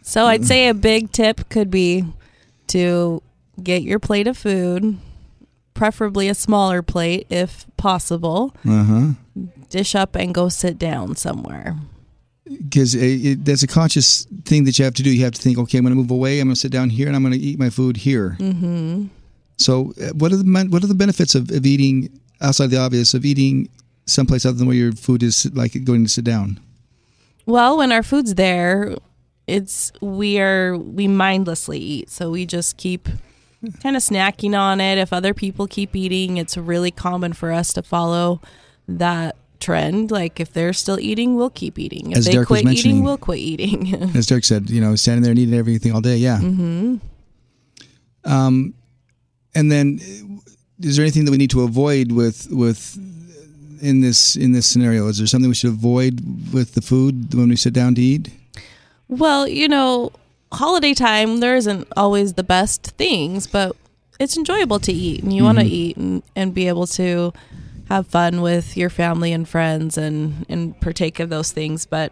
So 0.00 0.24
I'd 0.26 0.46
say 0.46 0.68
a 0.68 0.74
big 0.74 1.12
tip 1.12 1.48
could 1.50 1.70
be 1.70 2.04
to 2.68 3.22
get 3.62 3.82
your 3.82 3.98
plate 3.98 4.26
of 4.26 4.38
food, 4.38 4.96
preferably 5.74 6.28
a 6.28 6.34
smaller 6.34 6.80
plate 6.82 7.26
if 7.28 7.66
possible. 7.76 8.54
Uh 8.66 8.84
huh. 8.84 9.08
Dish 9.72 9.94
up 9.94 10.14
and 10.14 10.34
go 10.34 10.50
sit 10.50 10.78
down 10.78 11.16
somewhere. 11.16 11.76
Because 12.44 12.92
that's 13.38 13.62
a 13.62 13.66
conscious 13.66 14.26
thing 14.44 14.64
that 14.64 14.78
you 14.78 14.84
have 14.84 14.92
to 14.94 15.02
do. 15.02 15.10
You 15.10 15.24
have 15.24 15.32
to 15.32 15.40
think, 15.40 15.56
okay, 15.58 15.78
I'm 15.78 15.84
going 15.84 15.94
to 15.94 15.96
move 15.96 16.10
away. 16.10 16.40
I'm 16.40 16.48
going 16.48 16.54
to 16.54 16.60
sit 16.60 16.70
down 16.70 16.90
here, 16.90 17.06
and 17.06 17.16
I'm 17.16 17.22
going 17.22 17.32
to 17.32 17.38
eat 17.38 17.58
my 17.58 17.70
food 17.70 17.96
here. 17.96 18.36
Mm-hmm. 18.38 19.06
So, 19.56 19.94
uh, 19.98 20.08
what 20.10 20.30
are 20.30 20.36
the 20.36 20.68
what 20.70 20.84
are 20.84 20.88
the 20.88 20.94
benefits 20.94 21.34
of, 21.34 21.50
of 21.50 21.64
eating 21.64 22.10
outside 22.42 22.66
the 22.66 22.76
obvious 22.76 23.14
of 23.14 23.24
eating 23.24 23.70
someplace 24.04 24.44
other 24.44 24.58
than 24.58 24.66
where 24.66 24.76
your 24.76 24.92
food 24.92 25.22
is 25.22 25.50
like 25.54 25.72
going 25.84 26.04
to 26.04 26.10
sit 26.10 26.24
down? 26.24 26.60
Well, 27.46 27.78
when 27.78 27.92
our 27.92 28.02
food's 28.02 28.34
there, 28.34 28.94
it's 29.46 29.90
we 30.02 30.38
are 30.38 30.76
we 30.76 31.08
mindlessly 31.08 31.78
eat. 31.78 32.10
So 32.10 32.30
we 32.30 32.44
just 32.44 32.76
keep 32.76 33.08
kind 33.82 33.96
of 33.96 34.02
snacking 34.02 34.58
on 34.58 34.82
it. 34.82 34.98
If 34.98 35.14
other 35.14 35.32
people 35.32 35.66
keep 35.66 35.96
eating, 35.96 36.36
it's 36.36 36.58
really 36.58 36.90
common 36.90 37.32
for 37.32 37.52
us 37.52 37.72
to 37.72 37.82
follow 37.82 38.42
that 38.88 39.36
trend. 39.62 40.10
Like 40.10 40.40
if 40.40 40.52
they're 40.52 40.74
still 40.74 41.00
eating, 41.00 41.36
we'll 41.36 41.50
keep 41.50 41.78
eating. 41.78 42.12
If 42.12 42.18
As 42.18 42.24
they 42.26 42.32
Derek 42.32 42.48
quit 42.48 42.66
eating, 42.66 43.02
we'll 43.02 43.16
quit 43.16 43.38
eating. 43.38 43.94
As 44.16 44.26
Derek 44.26 44.44
said, 44.44 44.68
you 44.68 44.80
know, 44.80 44.94
standing 44.96 45.22
there 45.22 45.30
and 45.30 45.38
eating 45.38 45.54
everything 45.54 45.92
all 45.92 46.02
day. 46.02 46.16
Yeah. 46.16 46.38
Mm-hmm. 46.38 46.96
Um, 48.24 48.74
and 49.54 49.72
then, 49.72 50.00
is 50.80 50.96
there 50.96 51.04
anything 51.04 51.24
that 51.24 51.30
we 51.30 51.38
need 51.38 51.50
to 51.50 51.62
avoid 51.62 52.12
with 52.12 52.48
with 52.50 52.98
in 53.80 54.00
this 54.02 54.36
in 54.36 54.52
this 54.52 54.66
scenario? 54.66 55.06
Is 55.08 55.18
there 55.18 55.26
something 55.26 55.48
we 55.48 55.54
should 55.54 55.70
avoid 55.70 56.20
with 56.52 56.74
the 56.74 56.82
food 56.82 57.32
when 57.34 57.48
we 57.48 57.56
sit 57.56 57.72
down 57.72 57.94
to 57.94 58.02
eat? 58.02 58.30
well, 59.12 59.46
you 59.46 59.68
know, 59.68 60.10
holiday 60.52 60.94
time 60.94 61.40
there 61.40 61.54
isn't 61.54 61.86
always 61.96 62.34
the 62.34 62.42
best 62.42 62.92
things, 62.96 63.46
but 63.46 63.76
it's 64.18 64.36
enjoyable 64.36 64.78
to 64.80 64.92
eat 64.92 65.22
and 65.22 65.32
you 65.32 65.44
want 65.44 65.58
to 65.58 65.64
eat 65.64 65.96
and, 65.96 66.22
and 66.34 66.54
be 66.54 66.68
able 66.68 66.86
to 66.86 67.32
have 67.96 68.06
fun 68.06 68.40
with 68.40 68.74
your 68.76 68.88
family 68.88 69.32
and 69.32 69.46
friends 69.48 69.98
and 69.98 70.46
and 70.48 70.80
partake 70.80 71.20
of 71.20 71.28
those 71.28 71.52
things 71.52 71.84
but 71.84 72.10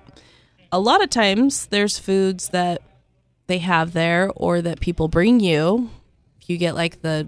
a 0.70 0.78
lot 0.78 1.02
of 1.02 1.08
times 1.10 1.66
there's 1.66 1.98
foods 1.98 2.50
that 2.50 2.82
they 3.46 3.58
have 3.58 3.92
there 3.94 4.30
or 4.36 4.60
that 4.60 4.78
people 4.80 5.08
bring 5.08 5.40
you 5.40 5.88
you 6.46 6.58
get 6.58 6.74
like 6.74 7.00
the 7.00 7.26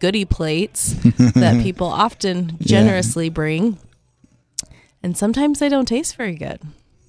goodie 0.00 0.24
plates 0.24 0.94
that 1.34 1.62
people 1.62 1.86
often 1.86 2.56
generously 2.60 3.28
bring 3.30 3.78
and 5.02 5.16
sometimes 5.16 5.60
they 5.60 5.68
don't 5.68 5.86
taste 5.86 6.16
very 6.16 6.34
good 6.34 6.60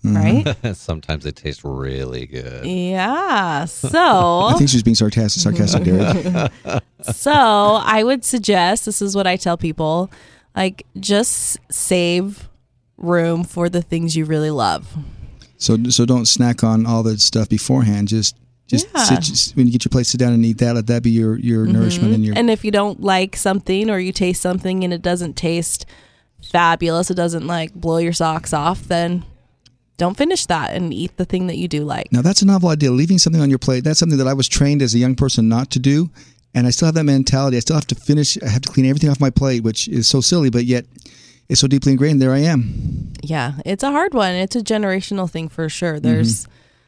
right 0.03 0.55
Sometimes 0.75 1.23
they 1.23 1.31
taste 1.31 1.61
really 1.63 2.27
good. 2.27 2.63
yeah 2.63 3.65
so 3.65 3.99
I 4.49 4.53
think 4.53 4.69
she's 4.69 4.83
being 4.83 4.93
sarcastic. 4.93 5.41
Sarcastic, 5.41 5.83
Derek. 5.83 6.83
So 7.11 7.31
I 7.31 8.03
would 8.03 8.23
suggest 8.23 8.85
this 8.85 9.01
is 9.01 9.15
what 9.15 9.25
I 9.25 9.35
tell 9.35 9.57
people 9.57 10.11
like 10.55 10.85
just 10.99 11.57
save 11.71 12.49
room 12.97 13.43
for 13.43 13.69
the 13.69 13.81
things 13.81 14.15
you 14.15 14.25
really 14.25 14.51
love. 14.51 14.95
So 15.57 15.77
so 15.89 16.05
don't 16.05 16.27
snack 16.27 16.63
on 16.63 16.85
all 16.85 17.03
the 17.03 17.17
stuff 17.17 17.49
beforehand. 17.49 18.07
Just 18.07 18.35
just 18.67 18.87
Yeah. 18.93 19.03
sit, 19.03 19.21
just, 19.21 19.55
when 19.55 19.67
you 19.67 19.71
get 19.71 19.85
your 19.85 19.89
plate, 19.89 20.07
sit 20.07 20.19
down 20.19 20.33
and 20.33 20.43
eat 20.43 20.57
that. 20.57 20.75
Let 20.75 20.87
that 20.87 21.03
be 21.03 21.11
your 21.11 21.37
your 21.37 21.65
mm-hmm. 21.65 21.73
nourishment 21.73 22.13
and 22.13 22.25
your. 22.25 22.37
And 22.37 22.49
if 22.49 22.65
you 22.65 22.71
don't 22.71 23.01
like 23.01 23.35
something 23.35 23.89
or 23.89 23.99
you 23.99 24.11
taste 24.11 24.41
something 24.41 24.83
and 24.83 24.93
it 24.93 25.01
doesn't 25.01 25.35
taste 25.35 25.85
fabulous, 26.51 27.11
it 27.11 27.15
doesn't 27.15 27.45
like 27.47 27.73
blow 27.73 27.97
your 27.97 28.13
socks 28.13 28.53
off, 28.53 28.83
then 28.83 29.23
don't 29.97 30.17
finish 30.17 30.45
that 30.47 30.71
and 30.73 30.93
eat 30.93 31.15
the 31.17 31.25
thing 31.25 31.47
that 31.47 31.57
you 31.57 31.67
do 31.67 31.83
like. 31.83 32.11
now 32.11 32.21
that's 32.21 32.41
a 32.41 32.45
novel 32.45 32.69
idea. 32.69 32.91
Leaving 32.91 33.17
something 33.17 33.41
on 33.41 33.49
your 33.49 33.59
plate. 33.59 33.83
That's 33.83 33.99
something 33.99 34.17
that 34.17 34.27
I 34.27 34.33
was 34.33 34.47
trained 34.47 34.81
as 34.81 34.93
a 34.93 34.99
young 34.99 35.15
person 35.15 35.47
not 35.47 35.71
to 35.71 35.79
do, 35.79 36.09
and 36.55 36.65
I 36.65 36.69
still 36.69 36.87
have 36.87 36.95
that 36.95 37.03
mentality. 37.03 37.57
I 37.57 37.59
still 37.59 37.75
have 37.75 37.85
to 37.87 37.95
finish. 37.95 38.41
I 38.41 38.47
have 38.47 38.61
to 38.61 38.69
clean 38.69 38.85
everything 38.85 39.09
off 39.09 39.19
my 39.19 39.29
plate, 39.29 39.61
which 39.61 39.89
is 39.89 40.07
so 40.07 40.21
silly, 40.21 40.49
but 40.49 40.63
yet 40.63 40.85
it's 41.49 41.59
so 41.59 41.67
deeply 41.67 41.91
ingrained. 41.91 42.21
There 42.21 42.31
I 42.31 42.39
am. 42.39 43.13
Yeah, 43.21 43.55
it's 43.65 43.83
a 43.83 43.91
hard 43.91 44.13
one. 44.13 44.33
It's 44.33 44.55
a 44.55 44.61
generational 44.61 45.29
thing 45.29 45.49
for 45.49 45.67
sure. 45.67 45.99
There's 45.99 46.47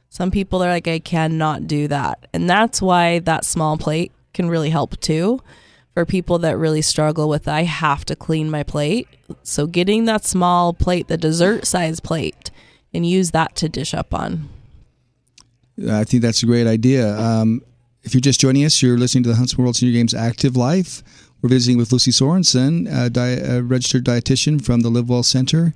some 0.09 0.31
people 0.31 0.59
that 0.59 0.67
are 0.67 0.71
like, 0.71 0.87
I 0.87 0.99
cannot 0.99 1.67
do 1.67 1.89
that. 1.89 2.27
And 2.33 2.49
that's 2.49 2.81
why 2.81 3.19
that 3.19 3.43
small 3.43 3.77
plate 3.77 4.13
can 4.33 4.50
really 4.50 4.69
help 4.69 5.00
too. 5.01 5.41
For 5.93 6.05
people 6.05 6.39
that 6.39 6.57
really 6.57 6.81
struggle 6.81 7.27
with, 7.27 7.47
I 7.47 7.63
have 7.63 8.05
to 8.05 8.15
clean 8.15 8.50
my 8.50 8.63
plate. 8.63 9.07
So 9.43 9.67
getting 9.67 10.05
that 10.05 10.24
small 10.24 10.71
plate, 10.71 11.07
the 11.07 11.17
dessert 11.17 11.65
size 11.65 12.00
plate, 12.00 12.51
and 12.93 13.05
use 13.05 13.31
that 13.31 13.55
to 13.57 13.67
dish 13.67 13.93
up 13.93 14.13
on. 14.13 14.47
I 15.89 16.03
think 16.05 16.21
that's 16.21 16.41
a 16.43 16.45
great 16.45 16.67
idea. 16.67 17.17
Um, 17.17 17.63
if 18.07 18.13
you're 18.13 18.21
just 18.21 18.39
joining 18.39 18.63
us, 18.63 18.81
you're 18.81 18.97
listening 18.97 19.23
to 19.23 19.29
the 19.29 19.35
Huntsman 19.35 19.65
World 19.65 19.75
Senior 19.75 19.93
Games 19.93 20.13
Active 20.13 20.55
Life. 20.55 21.03
We're 21.41 21.49
visiting 21.49 21.77
with 21.77 21.91
Lucy 21.91 22.11
Sorensen, 22.11 22.87
a, 22.89 23.09
di- 23.09 23.33
a 23.33 23.61
registered 23.61 24.05
dietitian 24.05 24.63
from 24.63 24.79
the 24.79 24.87
Live 24.87 25.09
Well 25.09 25.23
Center, 25.23 25.73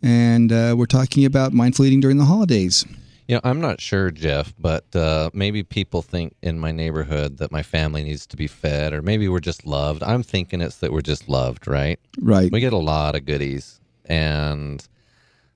and 0.00 0.52
uh, 0.52 0.76
we're 0.78 0.86
talking 0.86 1.24
about 1.24 1.52
mindful 1.52 1.84
eating 1.84 1.98
during 1.98 2.18
the 2.18 2.24
holidays. 2.24 2.86
You 3.26 3.34
know, 3.34 3.40
I'm 3.42 3.60
not 3.60 3.80
sure, 3.80 4.12
Jeff, 4.12 4.54
but 4.60 4.94
uh, 4.94 5.30
maybe 5.34 5.64
people 5.64 6.02
think 6.02 6.36
in 6.40 6.56
my 6.56 6.70
neighborhood 6.70 7.38
that 7.38 7.50
my 7.50 7.64
family 7.64 8.04
needs 8.04 8.28
to 8.28 8.36
be 8.36 8.46
fed, 8.46 8.92
or 8.92 9.02
maybe 9.02 9.28
we're 9.28 9.40
just 9.40 9.66
loved. 9.66 10.04
I'm 10.04 10.22
thinking 10.22 10.60
it's 10.60 10.76
that 10.76 10.92
we're 10.92 11.00
just 11.00 11.28
loved, 11.28 11.66
right? 11.66 11.98
Right. 12.20 12.52
We 12.52 12.60
get 12.60 12.72
a 12.72 12.78
lot 12.78 13.16
of 13.16 13.24
goodies, 13.24 13.80
and 14.04 14.86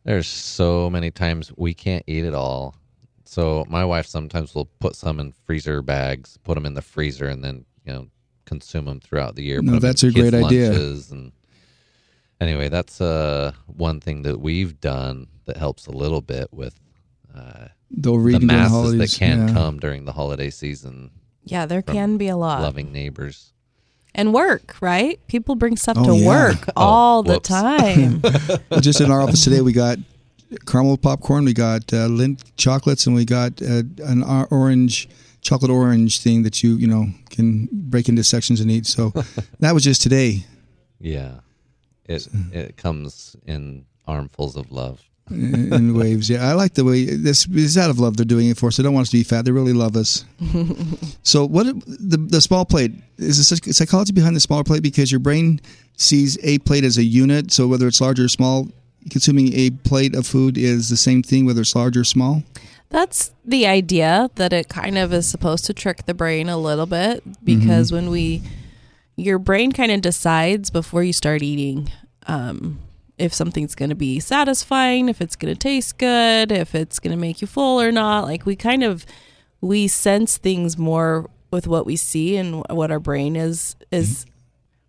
there's 0.02 0.26
so 0.26 0.90
many 0.90 1.12
times 1.12 1.52
we 1.56 1.72
can't 1.72 2.02
eat 2.08 2.24
it 2.24 2.34
all. 2.34 2.74
So 3.28 3.64
my 3.68 3.84
wife 3.84 4.06
sometimes 4.06 4.54
will 4.54 4.66
put 4.80 4.96
some 4.96 5.18
in 5.20 5.32
freezer 5.44 5.82
bags, 5.82 6.38
put 6.44 6.54
them 6.54 6.64
in 6.66 6.74
the 6.74 6.82
freezer, 6.82 7.26
and 7.26 7.42
then 7.44 7.64
you 7.84 7.92
know 7.92 8.06
consume 8.44 8.84
them 8.86 9.00
throughout 9.00 9.34
the 9.34 9.42
year. 9.42 9.60
No, 9.62 9.62
put 9.62 9.68
'em 9.68 9.74
in 9.76 9.80
that's 9.82 10.02
a 10.04 10.10
great 10.12 10.34
idea. 10.34 10.72
And 10.72 11.32
anyway, 12.40 12.68
that's 12.68 13.00
uh, 13.00 13.52
one 13.66 14.00
thing 14.00 14.22
that 14.22 14.40
we've 14.40 14.80
done 14.80 15.26
that 15.46 15.56
helps 15.56 15.86
a 15.86 15.92
little 15.92 16.20
bit 16.20 16.48
with 16.52 16.78
uh, 17.34 17.68
The 17.90 18.00
the 18.00 18.12
overeating 18.12 18.40
the 18.46 18.52
masses 18.54 18.70
holidays. 18.72 19.12
that 19.12 19.18
can 19.18 19.48
yeah. 19.48 19.54
come 19.54 19.78
during 19.78 20.04
the 20.04 20.12
holiday 20.12 20.50
season. 20.50 21.10
Yeah, 21.44 21.66
there 21.66 21.82
can 21.82 22.16
be 22.16 22.28
a 22.28 22.36
lot. 22.36 22.62
Loving 22.62 22.92
neighbors. 22.92 23.52
And 24.14 24.32
work, 24.32 24.76
right? 24.80 25.20
People 25.28 25.56
bring 25.56 25.76
stuff 25.76 25.96
Oh, 26.00 26.04
to 26.06 26.16
yeah. 26.16 26.26
work 26.26 26.68
all 26.76 27.22
the 27.22 27.38
time. 27.38 28.22
Well, 28.70 28.80
Just 28.80 29.00
in 29.00 29.10
our 29.10 29.20
office 29.20 29.44
today, 29.44 29.60
we 29.60 29.72
got 29.72 29.98
caramel 30.66 30.96
popcorn, 30.96 31.44
we 31.44 31.52
got 31.52 31.92
uh, 31.92 32.08
Lindt 32.08 32.42
chocolates, 32.56 33.06
and 33.06 33.14
we 33.14 33.24
got 33.24 33.60
uh, 33.62 33.82
an 34.04 34.22
orange 34.50 35.08
chocolate 35.46 35.70
orange 35.70 36.20
thing 36.20 36.42
that 36.42 36.62
you 36.62 36.76
you 36.76 36.86
know 36.86 37.06
can 37.30 37.68
break 37.72 38.08
into 38.08 38.24
sections 38.24 38.60
and 38.60 38.70
eat. 38.70 38.86
So 38.86 39.10
that 39.60 39.72
was 39.72 39.84
just 39.84 40.02
today. 40.02 40.44
Yeah, 41.00 41.40
it 42.04 42.26
it 42.52 42.76
comes 42.76 43.36
in 43.46 43.86
armfuls 44.06 44.56
of 44.56 44.70
love. 44.72 45.02
in, 45.30 45.72
in 45.72 45.94
waves. 45.98 46.30
Yeah, 46.30 46.48
I 46.48 46.52
like 46.52 46.74
the 46.74 46.84
way 46.84 47.04
this 47.04 47.46
is 47.46 47.76
out 47.76 47.90
of 47.90 47.98
love 47.98 48.16
they're 48.16 48.24
doing 48.24 48.48
it 48.48 48.56
for 48.56 48.68
us. 48.68 48.76
They 48.76 48.82
don't 48.82 48.94
want 48.94 49.06
us 49.06 49.10
to 49.10 49.16
be 49.16 49.24
fat. 49.24 49.44
They 49.44 49.50
really 49.50 49.72
love 49.72 49.96
us. 49.96 50.24
so 51.22 51.46
what 51.46 51.66
the 51.86 52.16
the 52.16 52.40
small 52.40 52.64
plate 52.64 52.92
is 53.18 53.48
the 53.48 53.72
psychology 53.72 54.12
behind 54.12 54.36
the 54.36 54.40
smaller 54.40 54.64
plate 54.64 54.82
because 54.82 55.10
your 55.10 55.20
brain 55.20 55.60
sees 55.96 56.38
a 56.42 56.58
plate 56.60 56.84
as 56.84 56.98
a 56.98 57.04
unit. 57.04 57.52
So 57.52 57.66
whether 57.66 57.86
it's 57.86 58.00
large 58.00 58.20
or 58.20 58.28
small, 58.28 58.68
consuming 59.10 59.52
a 59.54 59.70
plate 59.70 60.14
of 60.14 60.26
food 60.26 60.58
is 60.58 60.88
the 60.88 60.96
same 60.96 61.22
thing 61.22 61.46
whether 61.46 61.60
it's 61.60 61.74
large 61.74 61.96
or 61.96 62.04
small. 62.04 62.42
That's 62.88 63.32
the 63.44 63.66
idea 63.66 64.30
that 64.36 64.52
it 64.52 64.68
kind 64.68 64.96
of 64.96 65.12
is 65.12 65.26
supposed 65.28 65.64
to 65.66 65.74
trick 65.74 66.06
the 66.06 66.14
brain 66.14 66.48
a 66.48 66.56
little 66.56 66.86
bit 66.86 67.22
because 67.44 67.90
when 67.90 68.10
we, 68.10 68.42
your 69.16 69.38
brain 69.38 69.72
kind 69.72 69.90
of 69.90 70.00
decides 70.00 70.70
before 70.70 71.02
you 71.02 71.12
start 71.12 71.42
eating 71.42 71.90
um, 72.28 72.78
if 73.18 73.32
something's 73.32 73.74
going 73.74 73.88
to 73.88 73.96
be 73.96 74.20
satisfying, 74.20 75.08
if 75.08 75.20
it's 75.20 75.36
going 75.36 75.52
to 75.52 75.58
taste 75.58 75.98
good, 75.98 76.52
if 76.52 76.74
it's 76.74 76.98
going 76.98 77.16
to 77.16 77.20
make 77.20 77.40
you 77.40 77.46
full 77.46 77.80
or 77.80 77.90
not. 77.90 78.24
Like 78.24 78.46
we 78.46 78.54
kind 78.54 78.84
of, 78.84 79.04
we 79.60 79.88
sense 79.88 80.36
things 80.36 80.76
more 80.78 81.28
with 81.50 81.66
what 81.66 81.86
we 81.86 81.96
see 81.96 82.36
and 82.36 82.62
what 82.70 82.90
our 82.90 83.00
brain 83.00 83.36
is 83.36 83.76
is 83.90 84.26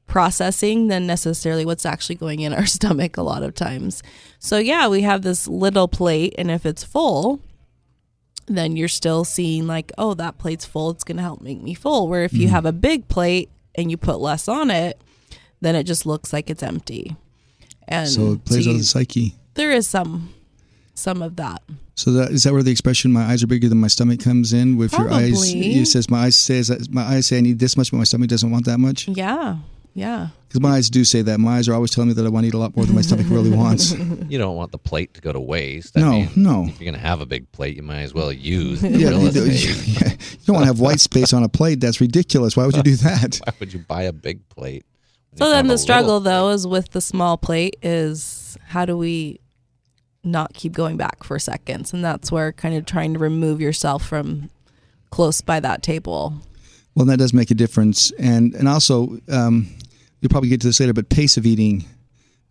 processing 0.08 0.88
than 0.88 1.06
necessarily 1.06 1.66
what's 1.66 1.86
actually 1.86 2.16
going 2.16 2.40
in 2.40 2.54
our 2.54 2.66
stomach 2.78 3.18
a 3.18 3.22
lot 3.22 3.44
of 3.44 3.54
times. 3.54 4.02
So 4.40 4.58
yeah, 4.58 4.88
we 4.88 5.02
have 5.02 5.22
this 5.22 5.48
little 5.48 5.88
plate 5.88 6.34
and 6.38 6.50
if 6.50 6.66
it's 6.66 6.84
full, 6.84 7.42
then 8.48 8.78
you're 8.78 8.88
still 8.88 9.26
seeing 9.26 9.68
like, 9.68 9.92
oh, 9.98 10.14
that 10.16 10.38
plate's 10.38 10.66
full, 10.66 10.90
it's 10.90 11.04
going 11.04 11.18
to 11.18 11.24
help 11.24 11.42
make 11.42 11.62
me 11.62 11.74
full. 11.74 12.08
Where 12.08 12.24
if 12.24 12.34
you 12.34 12.46
mm-hmm. 12.46 12.56
have 12.56 12.66
a 12.66 12.72
big 12.72 13.08
plate 13.10 13.50
and 13.76 13.92
you 13.92 13.98
put 13.98 14.20
less 14.20 14.48
on 14.48 14.72
it, 14.72 15.00
then 15.62 15.76
it 15.76 15.84
just 15.84 16.06
looks 16.06 16.32
like 16.34 16.50
it's 16.50 16.64
empty. 16.64 17.16
And 17.88 18.10
So 18.10 18.34
it 18.34 18.46
plays 18.46 18.66
so 18.66 18.72
on 18.72 18.78
the 18.78 18.84
psyche. 18.84 19.36
there 19.54 19.72
is 19.72 19.88
some 19.88 20.34
some 20.94 21.22
of 21.22 21.36
that. 21.36 21.62
So 21.96 22.12
that 22.12 22.32
is 22.32 22.44
that 22.44 22.54
where 22.54 22.64
the 22.64 22.72
expression 22.72 23.12
"my 23.12 23.24
eyes 23.24 23.44
are 23.44 23.48
bigger 23.48 23.70
than 23.70 23.80
my 23.80 23.88
stomach" 23.88 24.20
comes 24.20 24.52
in? 24.52 24.78
With 24.78 24.92
your 24.94 25.10
eyes, 25.12 25.52
Probably. 25.52 25.80
it 25.80 25.86
says 25.88 26.10
my 26.10 26.26
eyes 26.26 26.36
says 26.36 26.90
my 26.90 27.04
eyes 27.04 27.28
say 27.28 27.38
I 27.38 27.42
need 27.42 27.60
this 27.60 27.78
much, 27.78 27.92
but 27.92 27.98
my 27.98 28.04
stomach 28.04 28.30
doesn't 28.30 28.52
want 28.52 28.66
that 28.66 28.78
much. 28.78 29.08
Yeah. 29.08 29.58
Yeah. 29.98 30.27
Because 30.48 30.62
my 30.62 30.75
eyes 30.75 30.92
do 30.92 31.04
say 31.04 31.24
that. 31.24 31.39
My 31.39 31.58
eyes 31.58 31.68
are 31.68 31.74
always 31.74 31.89
telling 31.89 32.10
me 32.10 32.13
that 32.13 32.24
I 32.25 32.30
want 32.30 32.44
to 32.44 32.50
eat 32.50 32.54
a 32.54 32.58
lot 32.60 32.75
more 32.75 32.86
than 32.86 32.94
my 32.94 33.01
stomach 33.01 33.25
really 33.30 33.50
wants. 33.63 33.94
You 33.94 34.38
don't 34.38 34.56
want 34.56 34.72
the 34.72 34.77
plate 34.77 35.16
to 35.16 35.22
go 35.22 35.34
to 35.34 35.39
waste. 35.39 35.98
I 35.98 36.01
No, 36.01 36.12
mean, 36.12 36.30
no. 36.36 36.66
If 36.68 36.80
you're 36.80 36.86
gonna 36.92 37.01
have 37.04 37.20
a 37.20 37.25
big 37.25 37.51
plate, 37.51 37.75
you 37.75 37.82
might 37.82 38.01
as 38.04 38.13
well 38.13 38.32
use 38.32 38.82
the 38.82 38.89
Yeah, 38.92 39.10
real 39.10 39.24
you, 39.24 39.32
do, 39.32 39.44
estate. 39.46 39.88
yeah, 40.01 40.10
you 40.12 40.38
don't 40.46 40.54
want 40.54 40.63
to 40.66 40.68
have 40.68 40.80
white 40.80 41.00
space 41.00 41.34
on 41.34 41.44
a 41.44 41.50
plate. 41.50 41.82
That's 41.82 42.00
ridiculous. 42.00 42.56
Why 42.56 42.68
would 42.68 42.75
you 42.75 42.84
do 42.84 42.96
that? 43.08 43.39
Why 43.44 43.54
would 43.60 43.74
you 43.74 43.80
buy 43.80 44.04
a 44.04 44.13
big 44.13 44.48
plate? 44.50 44.86
when 45.32 45.38
So 45.39 45.50
then 45.50 45.66
the 45.66 45.80
struggle 45.80 46.22
plate? 46.22 46.30
though 46.32 46.50
is 46.50 46.68
with 46.68 46.92
the 46.92 47.01
small 47.01 47.36
plate 47.38 47.75
is 47.82 48.56
how 48.68 48.86
do 48.86 48.96
we 48.96 49.39
not 50.24 50.54
keep 50.54 50.74
going 50.74 50.96
back 50.98 51.24
for 51.24 51.39
seconds? 51.39 51.92
And 51.92 52.06
that's 52.06 52.32
where 52.32 52.51
kind 52.51 52.75
of 52.75 52.86
trying 52.86 53.13
to 53.13 53.20
remove 53.20 53.60
yourself 53.60 54.06
from 54.06 54.51
close 55.10 55.42
by 55.42 55.60
that 55.62 55.82
table. 55.82 56.36
Well, 56.96 57.06
that 57.08 57.18
does 57.18 57.34
make 57.34 57.51
a 57.51 57.56
difference, 57.56 58.12
and 58.18 58.54
and 58.56 58.68
also 58.68 59.20
um, 59.30 59.70
you'll 60.22 60.30
probably 60.30 60.50
get 60.50 60.62
to 60.62 60.68
this 60.68 60.80
later, 60.80 60.94
but 60.94 61.10
pace 61.10 61.38
of 61.38 61.46
eating 61.46 61.86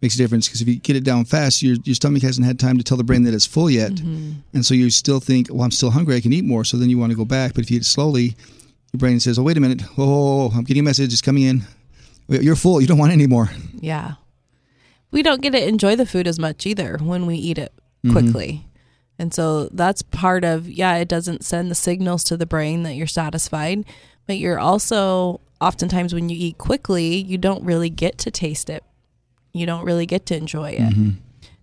makes 0.03 0.15
a 0.15 0.19
difference 0.19 0.47
because 0.47 0.61
if 0.61 0.69
you 0.69 0.77
get 0.77 0.97
it 0.97 1.05
down 1.05 1.25
fast, 1.25 1.63
your 1.63 1.77
your 1.85 1.95
stomach 1.95 2.23
hasn't 2.23 2.47
had 2.47 2.59
time 2.59 2.79
to 2.79 2.85
tell 2.85 2.97
the 2.97 3.05
brain 3.05 3.23
that 3.23 3.35
it's 3.35 3.47
full 3.47 3.71
yet, 3.71 3.93
mm-hmm. 3.93 4.33
and 4.55 4.65
so 4.65 4.75
you 4.75 4.91
still 4.91 5.21
think, 5.21 5.49
well, 5.51 5.63
I'm 5.63 5.71
still 5.71 5.91
hungry, 5.91 6.17
I 6.17 6.21
can 6.21 6.33
eat 6.33 6.45
more. 6.45 6.65
So 6.65 6.77
then 6.77 6.91
you 6.91 6.99
want 6.99 7.13
to 7.13 7.17
go 7.17 7.25
back, 7.25 7.55
but 7.55 7.65
if 7.65 7.71
you 7.71 7.79
eat 7.79 7.85
slowly, 7.85 8.37
your 8.93 8.99
brain 8.99 9.21
says, 9.21 9.39
oh, 9.39 9.43
wait 9.43 9.57
a 9.57 9.61
minute, 9.61 9.83
whoa, 9.97 10.49
I'm 10.55 10.65
getting 10.65 10.83
a 10.83 10.85
message, 10.85 11.13
it's 11.13 11.23
coming 11.23 11.45
in. 11.45 11.63
You're 12.29 12.57
full. 12.57 12.81
You 12.81 12.89
don't 12.89 12.99
want 12.99 13.13
any 13.13 13.29
more. 13.29 13.51
Yeah. 13.75 14.15
We 15.13 15.23
don't 15.23 15.41
get 15.41 15.53
to 15.53 15.65
enjoy 15.65 15.95
the 15.95 16.05
food 16.05 16.27
as 16.27 16.41
much 16.41 16.67
either 16.67 16.99
when 17.01 17.25
we 17.25 17.37
eat 17.37 17.57
it 17.57 17.73
mm-hmm. 18.05 18.11
quickly. 18.11 18.67
And 19.17 19.33
so 19.33 19.69
that's 19.69 20.03
part 20.03 20.45
of, 20.45 20.69
yeah, 20.69 20.97
it 20.97 21.07
doesn't 21.07 21.45
send 21.45 21.71
the 21.71 21.77
signals 21.77 22.25
to 22.25 22.37
the 22.37 22.45
brain 22.45 22.83
that 22.83 22.95
you're 22.95 23.07
satisfied, 23.07 23.85
but 24.27 24.39
you're 24.39 24.59
also, 24.59 25.41
oftentimes 25.61 26.15
when 26.15 26.29
you 26.29 26.37
eat 26.39 26.59
quickly, 26.59 27.17
you 27.17 27.39
don't 27.39 27.65
really 27.65 27.91
get 27.91 28.19
to 28.19 28.31
taste 28.31 28.71
it. 28.71 28.85
You 29.53 29.67
don't 29.67 29.85
really 29.85 30.07
get 30.07 30.27
to 30.27 30.37
enjoy 30.37 30.73
it. 30.73 30.81
Mm-hmm. 30.81 31.11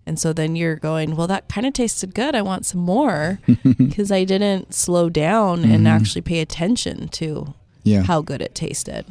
And 0.05 0.19
so 0.19 0.33
then 0.33 0.55
you're 0.55 0.75
going, 0.75 1.15
well, 1.15 1.27
that 1.27 1.47
kind 1.47 1.65
of 1.65 1.73
tasted 1.73 2.13
good. 2.13 2.35
I 2.35 2.41
want 2.41 2.65
some 2.65 2.81
more 2.81 3.39
because 3.77 4.11
I 4.11 4.25
didn't 4.25 4.73
slow 4.73 5.09
down 5.09 5.63
and 5.63 5.71
mm-hmm. 5.71 5.87
actually 5.87 6.21
pay 6.21 6.39
attention 6.39 7.07
to 7.09 7.53
Yeah. 7.83 8.03
how 8.03 8.21
good 8.21 8.41
it 8.41 8.53
tasted. 8.55 9.05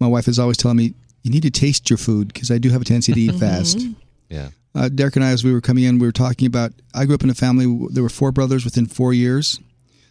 My 0.00 0.06
wife 0.06 0.28
is 0.28 0.38
always 0.38 0.56
telling 0.56 0.76
me, 0.76 0.94
you 1.22 1.30
need 1.30 1.42
to 1.44 1.50
taste 1.50 1.88
your 1.88 1.96
food 1.96 2.28
because 2.28 2.50
I 2.50 2.58
do 2.58 2.68
have 2.70 2.82
a 2.82 2.84
tendency 2.84 3.12
to 3.14 3.20
eat 3.20 3.30
mm-hmm. 3.30 3.38
fast. 3.38 3.86
Yeah. 4.28 4.48
Uh, 4.74 4.88
Derek 4.88 5.16
and 5.16 5.24
I, 5.24 5.30
as 5.30 5.44
we 5.44 5.52
were 5.52 5.60
coming 5.60 5.84
in, 5.84 5.98
we 5.98 6.06
were 6.06 6.12
talking 6.12 6.46
about. 6.46 6.72
I 6.94 7.04
grew 7.06 7.14
up 7.14 7.22
in 7.22 7.30
a 7.30 7.34
family. 7.34 7.88
There 7.90 8.02
were 8.02 8.08
four 8.08 8.32
brothers 8.32 8.64
within 8.64 8.86
four 8.86 9.14
years, 9.14 9.60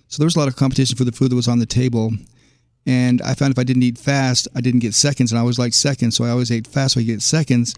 so 0.08 0.18
there 0.20 0.26
was 0.26 0.36
a 0.36 0.40
lot 0.40 0.48
of 0.48 0.56
competition 0.56 0.96
for 0.96 1.04
the 1.04 1.12
food 1.12 1.32
that 1.32 1.36
was 1.36 1.50
on 1.50 1.60
the 1.60 1.66
table. 1.66 2.12
And 2.86 3.22
I 3.22 3.34
found 3.34 3.52
if 3.52 3.60
I 3.60 3.64
didn't 3.64 3.84
eat 3.84 3.98
fast, 3.98 4.48
I 4.56 4.62
didn't 4.62 4.82
get 4.82 4.94
seconds, 4.94 5.32
and 5.32 5.40
I 5.40 5.42
always 5.42 5.60
liked 5.60 5.76
seconds, 5.76 6.16
so 6.16 6.26
I 6.26 6.30
always 6.30 6.52
ate 6.52 6.68
fast 6.68 6.96
so 6.96 7.00
I 7.00 7.04
get 7.04 7.22
seconds. 7.22 7.76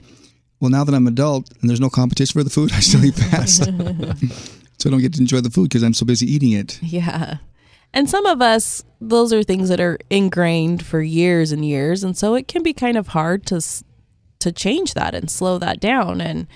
Well, 0.60 0.72
now 0.72 0.84
that 0.84 0.96
I'm 0.96 1.08
adult 1.08 1.52
and 1.62 1.70
there's 1.70 1.82
no 1.82 1.90
competition 1.90 2.40
for 2.40 2.44
the 2.44 2.50
food, 2.50 2.72
I 2.74 2.80
still 2.80 3.06
eat 3.06 3.16
fast, 3.16 3.64
so 4.78 4.90
I 4.90 4.90
don't 4.90 5.02
get 5.02 5.14
to 5.14 5.22
enjoy 5.22 5.42
the 5.42 5.50
food 5.50 5.70
because 5.70 5.84
I'm 5.84 5.94
so 5.94 6.06
busy 6.06 6.26
eating 6.32 6.54
it. 6.54 6.82
Yeah. 6.82 7.38
And 7.94 8.10
some 8.10 8.26
of 8.26 8.42
us, 8.42 8.84
those 9.00 9.32
are 9.32 9.42
things 9.44 9.70
that 9.70 9.80
are 9.80 9.98
ingrained 10.10 10.86
for 10.86 11.02
years 11.02 11.52
and 11.52 11.64
years, 11.64 12.04
and 12.04 12.18
so 12.18 12.34
it 12.36 12.48
can 12.48 12.64
be 12.64 12.74
kind 12.74 12.98
of 12.98 13.10
hard 13.10 13.46
to 13.48 13.62
to 14.40 14.52
change 14.52 14.94
that 14.94 15.16
and 15.16 15.32
slow 15.32 15.58
that 15.58 15.80
down. 15.80 16.22
And 16.22 16.48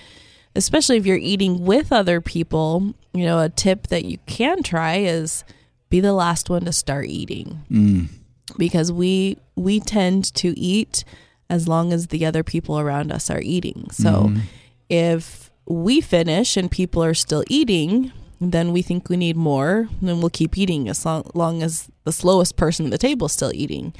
especially 0.54 0.96
if 0.96 1.06
you're 1.06 1.16
eating 1.16 1.64
with 1.64 1.92
other 1.92 2.20
people, 2.20 2.94
you 3.12 3.24
know, 3.24 3.40
a 3.40 3.48
tip 3.48 3.88
that 3.88 4.04
you 4.04 4.18
can 4.26 4.62
try 4.62 4.96
is 4.96 5.44
be 5.88 6.00
the 6.00 6.12
last 6.12 6.50
one 6.50 6.64
to 6.66 6.72
start 6.72 7.06
eating, 7.06 7.64
mm. 7.70 8.08
Because 8.56 8.90
we 8.92 9.38
we 9.56 9.80
tend 9.80 10.32
to 10.34 10.58
eat 10.58 11.04
as 11.48 11.66
long 11.66 11.92
as 11.92 12.08
the 12.08 12.24
other 12.24 12.42
people 12.42 12.78
around 12.78 13.10
us 13.12 13.28
are 13.30 13.40
eating. 13.40 13.88
So 13.90 14.10
mm-hmm. 14.10 14.40
if 14.88 15.50
we 15.66 16.00
finish 16.00 16.56
and 16.56 16.70
people 16.70 17.02
are 17.02 17.14
still 17.14 17.44
eating, 17.48 18.12
then 18.40 18.72
we 18.72 18.82
think 18.82 19.08
we 19.08 19.16
need 19.16 19.36
more, 19.36 19.88
then 20.00 20.20
we'll 20.20 20.30
keep 20.30 20.56
eating 20.56 20.88
as 20.88 21.04
long, 21.04 21.28
long 21.34 21.62
as 21.62 21.88
the 22.04 22.12
slowest 22.12 22.56
person 22.56 22.86
at 22.86 22.90
the 22.92 22.98
table 22.98 23.26
is 23.26 23.32
still 23.32 23.52
eating. 23.54 23.92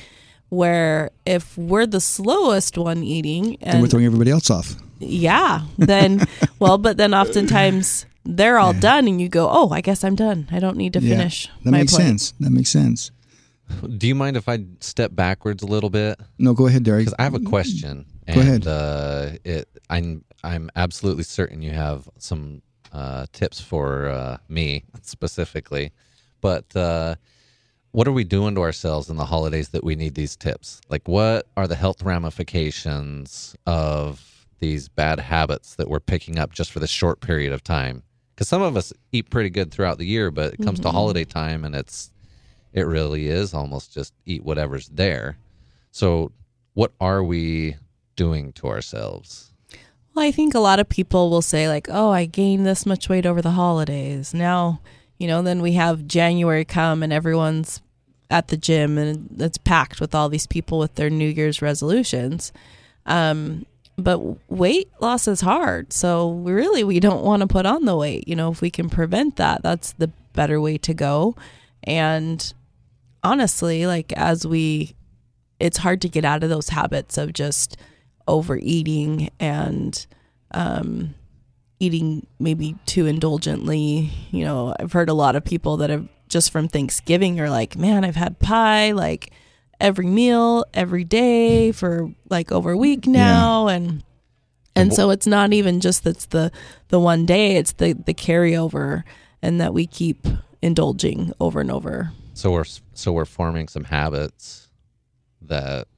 Where 0.49 1.11
if 1.27 1.57
we're 1.59 1.87
the 1.87 2.01
slowest 2.01 2.77
one 2.79 3.03
eating, 3.05 3.57
And 3.63 3.81
we're 3.81 3.89
throwing 3.89 4.07
everybody 4.07 4.31
else 4.33 4.51
off. 4.51 4.75
yeah, 4.99 5.63
then 5.79 6.27
well, 6.59 6.77
but 6.79 6.97
then 6.97 7.15
oftentimes 7.15 8.07
they're 8.25 8.59
all 8.59 8.73
done, 8.75 9.07
and 9.09 9.21
you 9.21 9.29
go, 9.29 9.49
oh, 9.51 9.71
I 9.71 9.81
guess 9.81 10.03
I'm 10.05 10.15
done. 10.17 10.49
I 10.51 10.59
don't 10.59 10.77
need 10.77 10.93
to 10.95 11.01
Yeah, 11.01 11.17
finish 11.17 11.49
that 11.65 11.71
makes 11.71 11.95
plate. 11.95 12.05
sense. 12.05 12.33
That 12.41 12.51
makes 12.51 12.71
sense. 12.71 13.11
Do 13.97 14.07
you 14.07 14.15
mind 14.15 14.37
if 14.37 14.49
I 14.49 14.65
step 14.81 15.15
backwards 15.15 15.63
a 15.63 15.67
little 15.67 15.91
bit? 15.91 16.21
No, 16.39 16.55
go 16.55 16.67
ahead, 16.67 16.85
Derek. 16.85 17.03
Because 17.03 17.15
I 17.19 17.23
have 17.25 17.35
a 17.35 17.41
question. 17.41 18.07
And, 18.27 18.35
Go 18.35 18.41
ahead. 18.41 18.67
Uh, 18.67 19.31
it, 19.45 19.69
I'm 19.89 20.25
I'm 20.45 20.71
absolutely 20.77 21.25
certain 21.25 21.63
you 21.63 21.73
have 21.73 22.09
some 22.19 22.63
uh, 22.93 23.27
tips 23.33 23.61
for 23.61 24.09
uh, 24.09 24.39
me 24.49 24.85
specifically, 25.03 25.93
but 26.41 26.75
uh, 26.77 27.17
what 27.93 28.07
are 28.07 28.13
we 28.13 28.25
doing 28.25 28.55
to 28.55 28.61
ourselves 28.61 29.11
in 29.11 29.17
the 29.17 29.25
holidays 29.25 29.71
that 29.71 29.83
we 29.83 29.97
need 29.97 30.15
these 30.15 30.37
tips? 30.37 30.81
Like, 30.89 31.09
what 31.09 31.47
are 31.57 31.67
the 31.67 31.75
health 31.75 32.03
ramifications 32.03 33.57
of 33.67 34.47
these 34.61 34.89
bad 34.89 35.19
habits 35.19 35.75
that 35.77 35.89
we're 35.89 36.01
picking 36.01 36.39
up 36.39 36.53
just 36.53 36.71
for 36.71 36.79
this 36.79 36.91
short 36.91 37.21
period 37.21 37.53
of 37.53 37.65
time? 37.65 38.03
Because 38.35 38.49
some 38.49 38.63
of 38.63 38.77
us 38.77 38.93
eat 39.13 39.29
pretty 39.31 39.51
good 39.51 39.71
throughout 39.73 39.99
the 39.99 40.07
year, 40.07 40.31
but 40.31 40.55
it 40.55 40.63
comes 40.63 40.81
to 40.81 40.91
holiday 40.91 41.25
time 41.25 41.65
and 41.65 41.75
it's 41.75 42.11
it 42.73 42.87
really 42.87 43.29
is 43.29 43.55
almost 43.55 43.93
just 43.93 44.15
eat 44.27 44.45
whatever's 44.45 44.89
there. 44.89 45.37
So, 45.91 46.33
what 46.75 46.93
are 47.01 47.23
we 47.23 47.77
doing 48.17 48.53
to 48.55 48.69
ourselves? 48.69 49.53
Well, 50.15 50.25
I 50.25 50.33
think 50.33 50.55
a 50.55 50.61
lot 50.61 50.81
of 50.81 50.89
people 50.89 51.31
will 51.31 51.43
say, 51.43 51.69
like, 51.69 51.89
oh, 51.91 52.11
I 52.11 52.27
gained 52.27 52.67
this 52.67 52.87
much 52.87 53.09
weight 53.09 53.27
over 53.27 53.43
the 53.43 53.53
holidays. 53.53 54.35
Now, 54.35 54.81
you 55.19 55.27
know, 55.27 55.43
then 55.43 55.63
we 55.63 55.73
have 55.73 56.07
January 56.07 56.65
come 56.65 57.03
and 57.03 57.13
everyone's 57.13 57.81
at 58.31 58.49
the 58.49 58.57
gym 58.57 58.97
and 58.97 59.29
it's 59.41 59.59
packed 59.59 60.01
with 60.01 60.15
all 60.15 60.29
these 60.29 60.47
people 60.47 60.79
with 60.79 60.95
their 60.95 61.11
New 61.11 61.29
Year's 61.29 61.61
resolutions. 61.61 62.53
Um, 63.07 63.67
but 63.99 64.19
weight 64.51 64.89
loss 65.01 65.29
is 65.29 65.41
hard. 65.41 65.93
So 65.93 66.31
really, 66.31 66.85
we 66.85 67.01
don't 67.01 67.25
want 67.25 67.41
to 67.41 67.47
put 67.47 67.67
on 67.67 67.85
the 67.85 67.97
weight. 67.97 68.27
You 68.27 68.37
know, 68.37 68.51
if 68.51 68.61
we 68.61 68.71
can 68.71 68.89
prevent 68.89 69.37
that, 69.37 69.63
that's 69.63 69.93
the 69.93 70.09
better 70.33 70.61
way 70.61 70.79
to 70.79 70.95
go. 70.95 71.37
And 71.85 72.53
honestly, 73.23 73.87
like, 73.87 74.13
as 74.15 74.47
we, 74.47 74.95
it's 75.59 75.79
hard 75.79 76.01
to 76.03 76.09
get 76.09 76.25
out 76.25 76.43
of 76.43 76.51
those 76.51 76.71
habits 76.71 77.19
of 77.19 77.33
just 77.33 77.77
overeating 78.27 79.31
and 79.39 80.07
um, 80.53 81.15
eating 81.79 82.27
maybe 82.39 82.77
too 82.87 83.07
indulgently. 83.07 84.11
You 84.31 84.45
know, 84.45 84.75
I've 84.79 84.93
heard 84.93 85.09
a 85.09 85.15
lot 85.15 85.37
of 85.37 85.45
people 85.45 85.77
that 85.79 85.91
have 85.91 86.09
just 86.29 86.51
from 86.51 86.69
Thanksgiving 86.69 87.41
are 87.41 87.51
like, 87.51 87.77
man, 87.77 88.05
I've 88.05 88.17
had 88.17 88.39
pie 88.39 88.93
like 88.93 89.33
every 89.81 90.07
meal, 90.07 90.65
every 90.75 91.05
day 91.05 91.73
for 91.73 92.13
like 92.29 92.53
over 92.53 92.73
a 92.73 92.77
week 92.77 93.07
now. 93.07 93.67
And, 93.69 94.05
And 94.77 94.95
so 94.95 95.11
it's 95.11 95.27
not 95.27 95.53
even 95.53 95.81
just 95.81 96.05
that's 96.05 96.27
the 96.27 96.53
the 96.89 97.01
one 97.01 97.27
day, 97.27 97.57
it's 97.57 97.73
the 97.73 97.93
the 97.93 98.15
carryover 98.15 99.03
and 99.43 99.61
that 99.61 99.75
we 99.75 99.87
keep 99.87 100.27
indulging 100.63 101.33
over 101.41 101.61
and 101.61 101.71
over. 101.71 102.13
So 102.41 102.53
we're 102.53 102.65
so 102.95 103.13
we're 103.13 103.27
forming 103.27 103.69
some 103.69 103.85
habits 103.85 104.69
that 105.43 105.89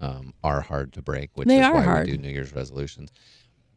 um, 0.00 0.32
are 0.42 0.62
hard 0.62 0.94
to 0.94 1.02
break, 1.02 1.28
which 1.34 1.46
They 1.46 1.60
is 1.60 1.66
are 1.66 1.74
why 1.74 1.82
hard. 1.82 2.06
we 2.06 2.12
do 2.16 2.18
New 2.22 2.30
Year's 2.30 2.54
resolutions. 2.54 3.10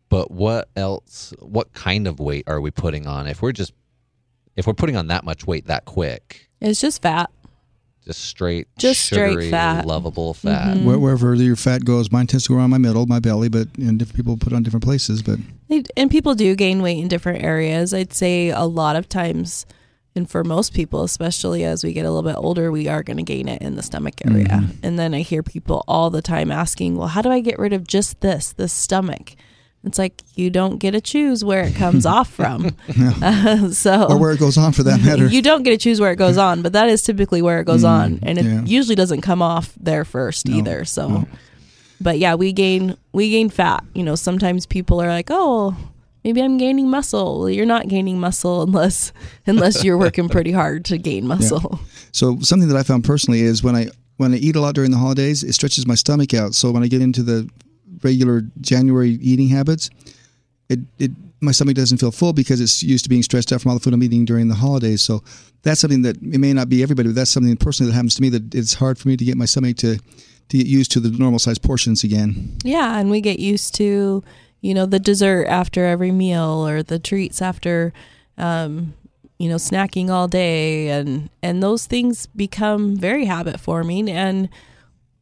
But 0.08 0.32
what 0.32 0.70
else? 0.78 1.34
What 1.40 1.74
kind 1.74 2.08
of 2.08 2.22
weight 2.22 2.46
are 2.48 2.62
we 2.62 2.72
putting 2.72 3.08
on? 3.08 3.28
If 3.28 3.42
we're 3.42 3.52
just 3.52 3.74
if 4.56 4.66
we're 4.68 4.74
putting 4.74 4.96
on 4.96 5.08
that 5.08 5.26
much 5.26 5.46
weight 5.46 5.66
that 5.68 5.84
quick, 5.84 6.48
It's 6.62 6.80
just 6.80 7.02
fat. 7.02 7.30
just 8.06 8.22
straight, 8.22 8.68
Just 8.78 9.02
straight 9.06 9.32
sugary, 9.32 9.52
fat. 9.52 9.80
Mm-hmm. 9.80 9.90
lovable 9.90 10.34
fat. 10.34 10.78
Where, 10.78 10.98
wherever 11.00 11.34
your 11.34 11.58
fat 11.58 11.84
goes, 11.84 12.10
mine 12.10 12.28
tends 12.28 12.46
to 12.46 12.50
go 12.54 12.56
around 12.56 12.70
my 12.70 12.78
middle, 12.78 13.06
my 13.06 13.20
belly, 13.20 13.50
but 13.50 13.68
and 13.78 14.00
different 14.00 14.16
people 14.16 14.38
put 14.38 14.54
on 14.54 14.64
different 14.64 14.84
places. 14.86 15.22
But 15.24 15.40
And 15.98 16.10
people 16.10 16.36
do 16.36 16.56
gain 16.56 16.82
weight 16.82 17.00
in 17.00 17.10
different 17.10 17.44
areas. 17.44 17.94
I'd 17.94 18.14
say 18.14 18.50
a 18.50 18.64
lot 18.64 18.96
of 18.96 19.10
times, 19.10 19.66
and 20.16 20.30
for 20.30 20.44
most 20.44 20.74
people, 20.74 21.04
especially 21.04 21.64
as 21.64 21.84
we 21.84 21.92
get 21.94 22.06
a 22.06 22.12
little 22.12 22.30
bit 22.30 22.38
older, 22.38 22.72
we 22.72 22.88
are 22.88 23.02
going 23.04 23.18
to 23.18 23.24
gain 23.24 23.48
it 23.48 23.62
in 23.62 23.76
the 23.76 23.82
stomach 23.84 24.16
area. 24.26 24.64
And 24.84 25.00
then 25.00 25.14
I 25.14 25.22
hear 25.22 25.42
people 25.42 25.84
all 25.88 26.10
the 26.12 26.22
time 26.22 26.52
asking, 26.52 26.98
well, 26.98 27.08
how 27.08 27.22
do 27.24 27.30
I 27.32 27.40
get 27.40 27.58
rid 27.58 27.74
of 27.74 27.88
just 27.88 28.22
this, 28.22 28.54
this 28.54 28.72
stomach? 28.74 29.36
It's 29.84 29.98
like 29.98 30.22
you 30.36 30.50
don't 30.50 30.78
get 30.78 30.92
to 30.92 31.02
choose 31.02 31.44
where 31.44 31.64
it 31.64 31.76
comes 31.76 32.06
off 32.18 32.30
from. 32.32 32.76
Uh, 33.22 33.70
so 33.72 34.06
or 34.08 34.18
where 34.18 34.32
it 34.32 34.40
goes 34.40 34.58
on 34.58 34.72
for 34.72 34.84
that 34.84 35.02
matter. 35.06 35.28
you 35.28 35.42
don't 35.42 35.64
get 35.64 35.72
to 35.72 35.78
choose 35.78 36.00
where 36.00 36.12
it 36.12 36.16
goes 36.18 36.38
on, 36.38 36.62
but 36.62 36.74
that 36.74 36.88
is 36.90 37.02
typically 37.02 37.42
where 37.42 37.60
it 37.60 37.66
goes 37.66 37.84
on, 37.84 38.20
and 38.24 38.38
it 38.38 38.46
yeah. 38.46 38.62
usually 38.64 38.96
doesn't 38.96 39.22
come 39.22 39.42
off 39.42 39.74
there 39.80 40.06
first 40.06 40.48
No, 40.48 40.56
either. 40.58 40.86
So, 40.86 41.08
no. 41.10 41.28
but 42.00 42.18
yeah, 42.18 42.36
we 42.36 42.54
gain 42.54 42.96
we 43.12 43.30
gain 43.30 43.50
fat. 43.50 43.84
You 43.94 44.04
know, 44.04 44.16
sometimes 44.16 44.66
people 44.66 45.02
are 45.02 45.10
like, 45.10 45.28
"Oh, 45.30 45.76
maybe 46.24 46.42
I'm 46.42 46.58
gaining 46.58 46.90
muscle." 46.90 47.40
Well, 47.40 47.50
you're 47.50 47.66
not 47.66 47.88
gaining 47.88 48.20
muscle 48.20 48.62
unless 48.62 49.12
unless 49.46 49.84
you're 49.84 49.98
working 49.98 50.30
pretty 50.30 50.52
hard 50.52 50.86
to 50.86 50.98
gain 50.98 51.28
muscle. 51.28 51.80
So 52.12 52.40
something 52.42 52.70
that 52.70 52.78
I 52.78 52.84
found 52.84 53.04
personally 53.04 53.42
is 53.42 53.64
when 53.64 53.76
I 53.76 53.88
when 54.18 54.34
I 54.34 54.38
eat 54.38 54.56
a 54.56 54.62
lot 54.62 54.76
during 54.76 54.92
the 54.92 54.98
holidays, 54.98 55.44
it 55.44 55.54
stretches 55.54 55.88
my 55.88 55.96
stomach 55.96 56.34
out. 56.34 56.54
So 56.54 56.72
when 56.72 56.84
I 56.84 56.88
get 56.88 57.02
into 57.02 57.24
the 57.24 57.50
regular 58.04 58.42
January 58.62 59.12
eating 59.22 59.48
habits, 59.50 59.90
it 60.70 60.80
it 61.00 61.12
my 61.42 61.52
stomach 61.52 61.76
doesn't 61.76 61.98
feel 61.98 62.12
full 62.12 62.34
because 62.34 62.62
it's 62.62 62.82
used 62.82 63.04
to 63.04 63.10
being 63.10 63.22
stressed 63.24 63.52
out 63.52 63.62
from 63.62 63.72
all 63.72 63.78
the 63.78 63.84
food 63.84 63.94
I'm 63.94 64.02
eating 64.02 64.24
during 64.24 64.48
the 64.48 64.56
holidays. 64.56 65.02
So 65.02 65.24
that's 65.62 65.82
something 65.82 66.02
that 66.04 66.16
it 66.18 66.40
may 66.40 66.54
not 66.54 66.70
be 66.70 66.82
everybody, 66.82 67.10
but 67.10 67.16
that's 67.16 67.32
something 67.32 67.56
personally 67.58 67.92
that 67.92 67.96
happens 67.96 68.16
to 68.16 68.22
me 68.22 68.30
that 68.30 68.56
it's 68.56 68.74
hard 68.74 68.98
for 68.98 69.10
me 69.10 69.18
to 69.18 69.26
get 69.26 69.36
my 69.38 69.46
stomach 69.46 69.78
to 69.78 69.98
to 70.50 70.58
get 70.58 70.68
used 70.68 70.92
to 70.92 71.00
the 71.00 71.10
normal 71.10 71.40
size 71.40 71.58
portions 71.58 72.04
again. 72.04 72.58
Yeah, 72.64 73.00
and 73.00 73.10
we 73.10 73.22
get 73.22 73.40
used 73.40 73.76
to, 73.76 74.24
you 74.64 74.74
know, 74.74 74.86
the 74.88 74.98
dessert 75.00 75.46
after 75.48 75.86
every 75.86 76.12
meal 76.12 76.66
or 76.68 76.82
the 76.82 76.98
treats 76.98 77.42
after 77.42 77.94
um 78.38 78.94
you 79.40 79.50
know, 79.50 79.58
snacking 79.58 80.10
all 80.10 80.28
day 80.28 80.88
and 80.90 81.30
and 81.42 81.62
those 81.62 81.86
things 81.86 82.28
become 82.28 82.96
very 82.96 83.26
habit 83.26 83.60
forming 83.60 84.10
and 84.10 84.48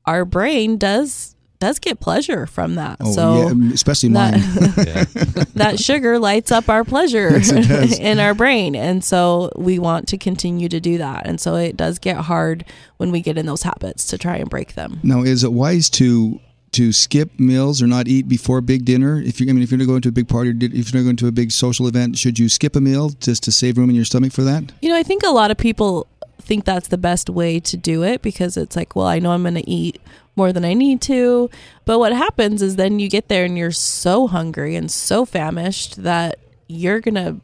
our 0.06 0.26
brain 0.26 0.78
does 0.78 1.36
does 1.60 1.80
get 1.80 2.00
pleasure 2.00 2.46
from 2.48 2.76
that. 2.76 2.98
Oh 3.02 3.12
so 3.12 3.48
yeah, 3.50 3.74
especially 3.74 4.10
mine. 4.10 4.34
that, 4.34 5.06
Yeah. 5.38 5.44
that 5.56 5.80
sugar 5.80 6.18
lights 6.20 6.52
up 6.52 6.70
our 6.70 6.84
pleasure 6.84 7.38
Yes, 7.38 7.98
in 8.10 8.20
our 8.20 8.34
brain. 8.34 8.76
And 8.76 9.04
so 9.04 9.52
we 9.56 9.78
want 9.80 10.08
to 10.10 10.18
continue 10.18 10.70
to 10.70 10.80
do 10.80 10.98
that. 11.00 11.26
And 11.28 11.40
so 11.40 11.56
it 11.56 11.78
does 11.78 11.98
get 12.00 12.18
hard 12.18 12.66
when 12.98 13.12
we 13.12 13.22
get 13.22 13.38
in 13.38 13.46
those 13.46 13.62
habits 13.64 14.06
to 14.08 14.18
try 14.18 14.38
and 14.38 14.50
break 14.50 14.74
them. 14.74 15.00
Now, 15.04 15.22
is 15.22 15.44
it 15.44 15.52
wise 15.54 15.90
to 15.92 16.40
to 16.74 16.92
skip 16.92 17.40
meals 17.40 17.82
or 17.82 17.88
not 17.88 18.08
eat 18.08 18.28
before 18.28 18.62
big 18.62 18.86
dinner? 18.86 19.22
If 19.22 19.42
you, 19.42 19.50
I 19.50 19.54
mean, 19.54 19.64
if 19.64 19.72
you're 19.72 19.78
going 19.78 19.88
to 19.88 19.92
go 19.92 19.96
into 19.96 20.10
a 20.10 20.14
big 20.14 20.28
party, 20.28 20.52
or 20.52 20.54
if 20.60 20.94
you're 20.94 21.04
going 21.04 21.16
to 21.18 21.28
a 21.28 21.32
big 21.32 21.52
social 21.52 21.88
event, 21.88 22.18
should 22.18 22.40
you 22.40 22.50
skip 22.50 22.76
a 22.76 22.82
meal 22.82 23.10
just 23.10 23.44
to 23.44 23.52
save 23.52 23.78
room 23.78 23.90
in 23.90 23.96
your 23.96 24.06
stomach 24.06 24.32
for 24.32 24.44
that? 24.44 24.72
You 24.82 24.90
know, 24.90 24.96
I 24.96 25.04
think 25.04 25.24
a 25.24 25.30
lot 25.30 25.52
of 25.52 25.58
people 25.58 26.08
think 26.40 26.66
that's 26.66 26.88
the 26.88 26.98
best 26.98 27.30
way 27.30 27.60
to 27.60 27.78
do 27.78 28.04
it 28.04 28.22
because 28.22 28.58
it's 28.58 28.76
like, 28.76 28.96
well, 28.96 29.06
I 29.06 29.20
know 29.20 29.32
I'm 29.32 29.44
going 29.44 29.56
to 29.56 29.70
eat 29.70 30.02
more 30.36 30.52
than 30.54 30.66
I 30.66 30.74
need 30.74 31.02
to. 31.02 31.50
But 31.86 32.00
what 32.00 32.14
happens 32.14 32.62
is 32.62 32.76
then 32.76 33.00
you 33.00 33.10
get 33.10 33.28
there 33.28 33.46
and 33.46 33.58
you're 33.58 33.72
so 33.72 34.28
hungry 34.28 34.76
and 34.76 34.90
so 34.90 35.26
famished 35.26 36.04
that 36.04 36.40
you're 36.68 37.00
going 37.00 37.16
to 37.16 37.38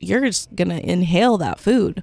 you're 0.00 0.20
just 0.20 0.54
going 0.54 0.68
to 0.68 0.90
inhale 0.90 1.38
that 1.38 1.58
food. 1.58 2.02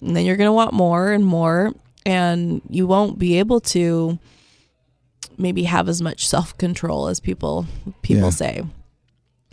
And 0.00 0.16
then 0.16 0.24
you're 0.24 0.36
going 0.36 0.48
to 0.48 0.52
want 0.52 0.72
more 0.72 1.12
and 1.12 1.24
more 1.24 1.72
and 2.04 2.60
you 2.68 2.86
won't 2.86 3.18
be 3.18 3.38
able 3.38 3.60
to 3.60 4.18
maybe 5.38 5.64
have 5.64 5.88
as 5.88 6.00
much 6.00 6.26
self-control 6.26 7.08
as 7.08 7.20
people 7.20 7.66
people 8.02 8.24
Yeah. 8.24 8.30
say. 8.30 8.62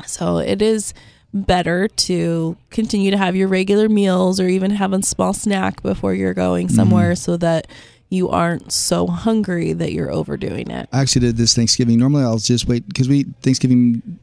So 0.05 0.38
it 0.38 0.62
is 0.62 0.93
better 1.33 1.88
to 1.88 2.55
continue 2.69 3.12
to 3.12 3.17
have 3.17 3.36
your 3.36 3.47
regular 3.47 3.89
meals 3.89 4.39
or 4.39 4.47
even 4.47 4.71
have 4.71 4.93
a 4.93 5.01
small 5.01 5.33
snack 5.33 5.81
before 5.81 6.13
you're 6.13 6.33
going 6.33 6.67
mm-hmm. 6.67 6.75
somewhere 6.75 7.15
so 7.15 7.38
that 7.38 7.67
you 8.09 8.29
aren't 8.29 8.71
so 8.71 9.07
hungry 9.07 9.73
that 9.73 9.91
you're 9.91 10.12
overdoing 10.12 10.69
it. 10.69 10.88
I 10.93 11.01
actually 11.01 11.21
did 11.21 11.38
this 11.38 11.55
Thanksgiving. 11.55 11.97
Normally, 11.97 12.23
I'll 12.23 12.38
just 12.38 12.67
wait 12.67 12.88
because 12.88 13.09
we 13.09 13.23
Thanksgiving 13.41 14.19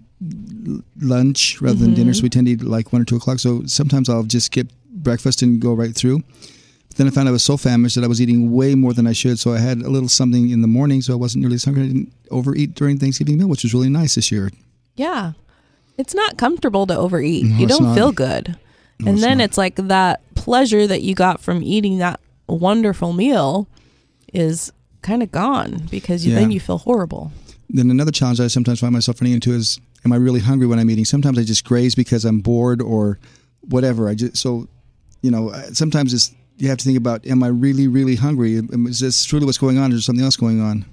lunch 1.00 1.60
rather 1.60 1.78
than 1.78 1.94
dinner, 1.94 2.12
so 2.12 2.18
mm-hmm. 2.18 2.24
we 2.26 2.30
tend 2.30 2.46
to 2.46 2.52
eat 2.52 2.62
like 2.62 2.92
one 2.92 3.02
or 3.02 3.04
two 3.04 3.16
o'clock. 3.16 3.40
So 3.40 3.64
sometimes 3.66 4.08
I'll 4.08 4.22
just 4.22 4.46
skip 4.46 4.68
breakfast 4.92 5.42
and 5.42 5.60
go 5.60 5.74
right 5.74 5.94
through. 5.94 6.22
But 6.90 6.98
then 6.98 7.06
I 7.06 7.10
found 7.10 7.28
I 7.28 7.32
was 7.32 7.42
so 7.42 7.56
famished 7.56 7.94
that 7.94 8.04
I 8.04 8.08
was 8.08 8.20
eating 8.20 8.52
way 8.52 8.74
more 8.74 8.92
than 8.92 9.06
I 9.06 9.12
should. 9.12 9.38
So 9.38 9.52
I 9.54 9.58
had 9.58 9.80
a 9.80 9.88
little 9.88 10.08
something 10.08 10.50
in 10.50 10.60
the 10.60 10.68
morning, 10.68 11.00
so 11.02 11.12
I 11.12 11.16
wasn't 11.16 11.40
nearly 11.42 11.54
as 11.54 11.64
hungry. 11.64 11.84
I 11.84 11.86
didn't 11.86 12.12
overeat 12.30 12.74
during 12.74 12.98
Thanksgiving 12.98 13.38
meal, 13.38 13.48
which 13.48 13.62
was 13.62 13.72
really 13.72 13.88
nice 13.88 14.16
this 14.16 14.30
year. 14.30 14.50
Yeah. 14.96 15.32
It's 15.96 16.14
not 16.14 16.36
comfortable 16.36 16.86
to 16.86 16.96
overeat. 16.96 17.46
No, 17.46 17.56
you 17.56 17.66
don't 17.66 17.84
not. 17.84 17.94
feel 17.94 18.12
good. 18.12 18.58
No, 18.98 19.08
and 19.08 19.16
it's 19.16 19.22
then 19.22 19.38
not. 19.38 19.44
it's 19.44 19.56
like 19.58 19.76
that 19.76 20.22
pleasure 20.34 20.86
that 20.86 21.02
you 21.02 21.14
got 21.14 21.40
from 21.40 21.62
eating 21.62 21.98
that 21.98 22.20
wonderful 22.48 23.12
meal 23.12 23.68
is 24.32 24.72
kind 25.02 25.22
of 25.22 25.30
gone 25.30 25.86
because 25.90 26.26
you, 26.26 26.34
then 26.34 26.50
you 26.50 26.60
feel 26.60 26.78
horrible. 26.78 27.32
Then 27.68 27.90
another 27.90 28.10
challenge 28.10 28.40
I 28.40 28.48
sometimes 28.48 28.80
find 28.80 28.92
myself 28.92 29.20
running 29.20 29.34
into 29.34 29.52
is, 29.52 29.80
am 30.04 30.12
I 30.12 30.16
really 30.16 30.40
hungry 30.40 30.66
when 30.66 30.78
I'm 30.78 30.90
eating? 30.90 31.04
Sometimes 31.04 31.38
I 31.38 31.44
just 31.44 31.64
graze 31.64 31.94
because 31.94 32.24
I'm 32.24 32.40
bored 32.40 32.82
or 32.82 33.18
whatever. 33.60 34.08
I 34.08 34.14
just 34.14 34.36
so, 34.36 34.68
you 35.22 35.30
know, 35.30 35.52
sometimes 35.72 36.12
it's 36.12 36.34
you 36.60 36.68
have 36.68 36.78
to 36.78 36.84
think 36.84 36.98
about, 36.98 37.26
am 37.26 37.42
I 37.42 37.48
really, 37.48 37.88
really 37.88 38.16
hungry? 38.16 38.54
Is 38.88 39.00
this 39.00 39.24
truly 39.24 39.46
what's 39.46 39.58
going 39.58 39.78
on? 39.78 39.92
Or 39.92 39.94
is 39.94 40.00
there 40.02 40.02
something 40.12 40.24
else 40.24 40.36
going 40.36 40.60
on? 40.60 40.84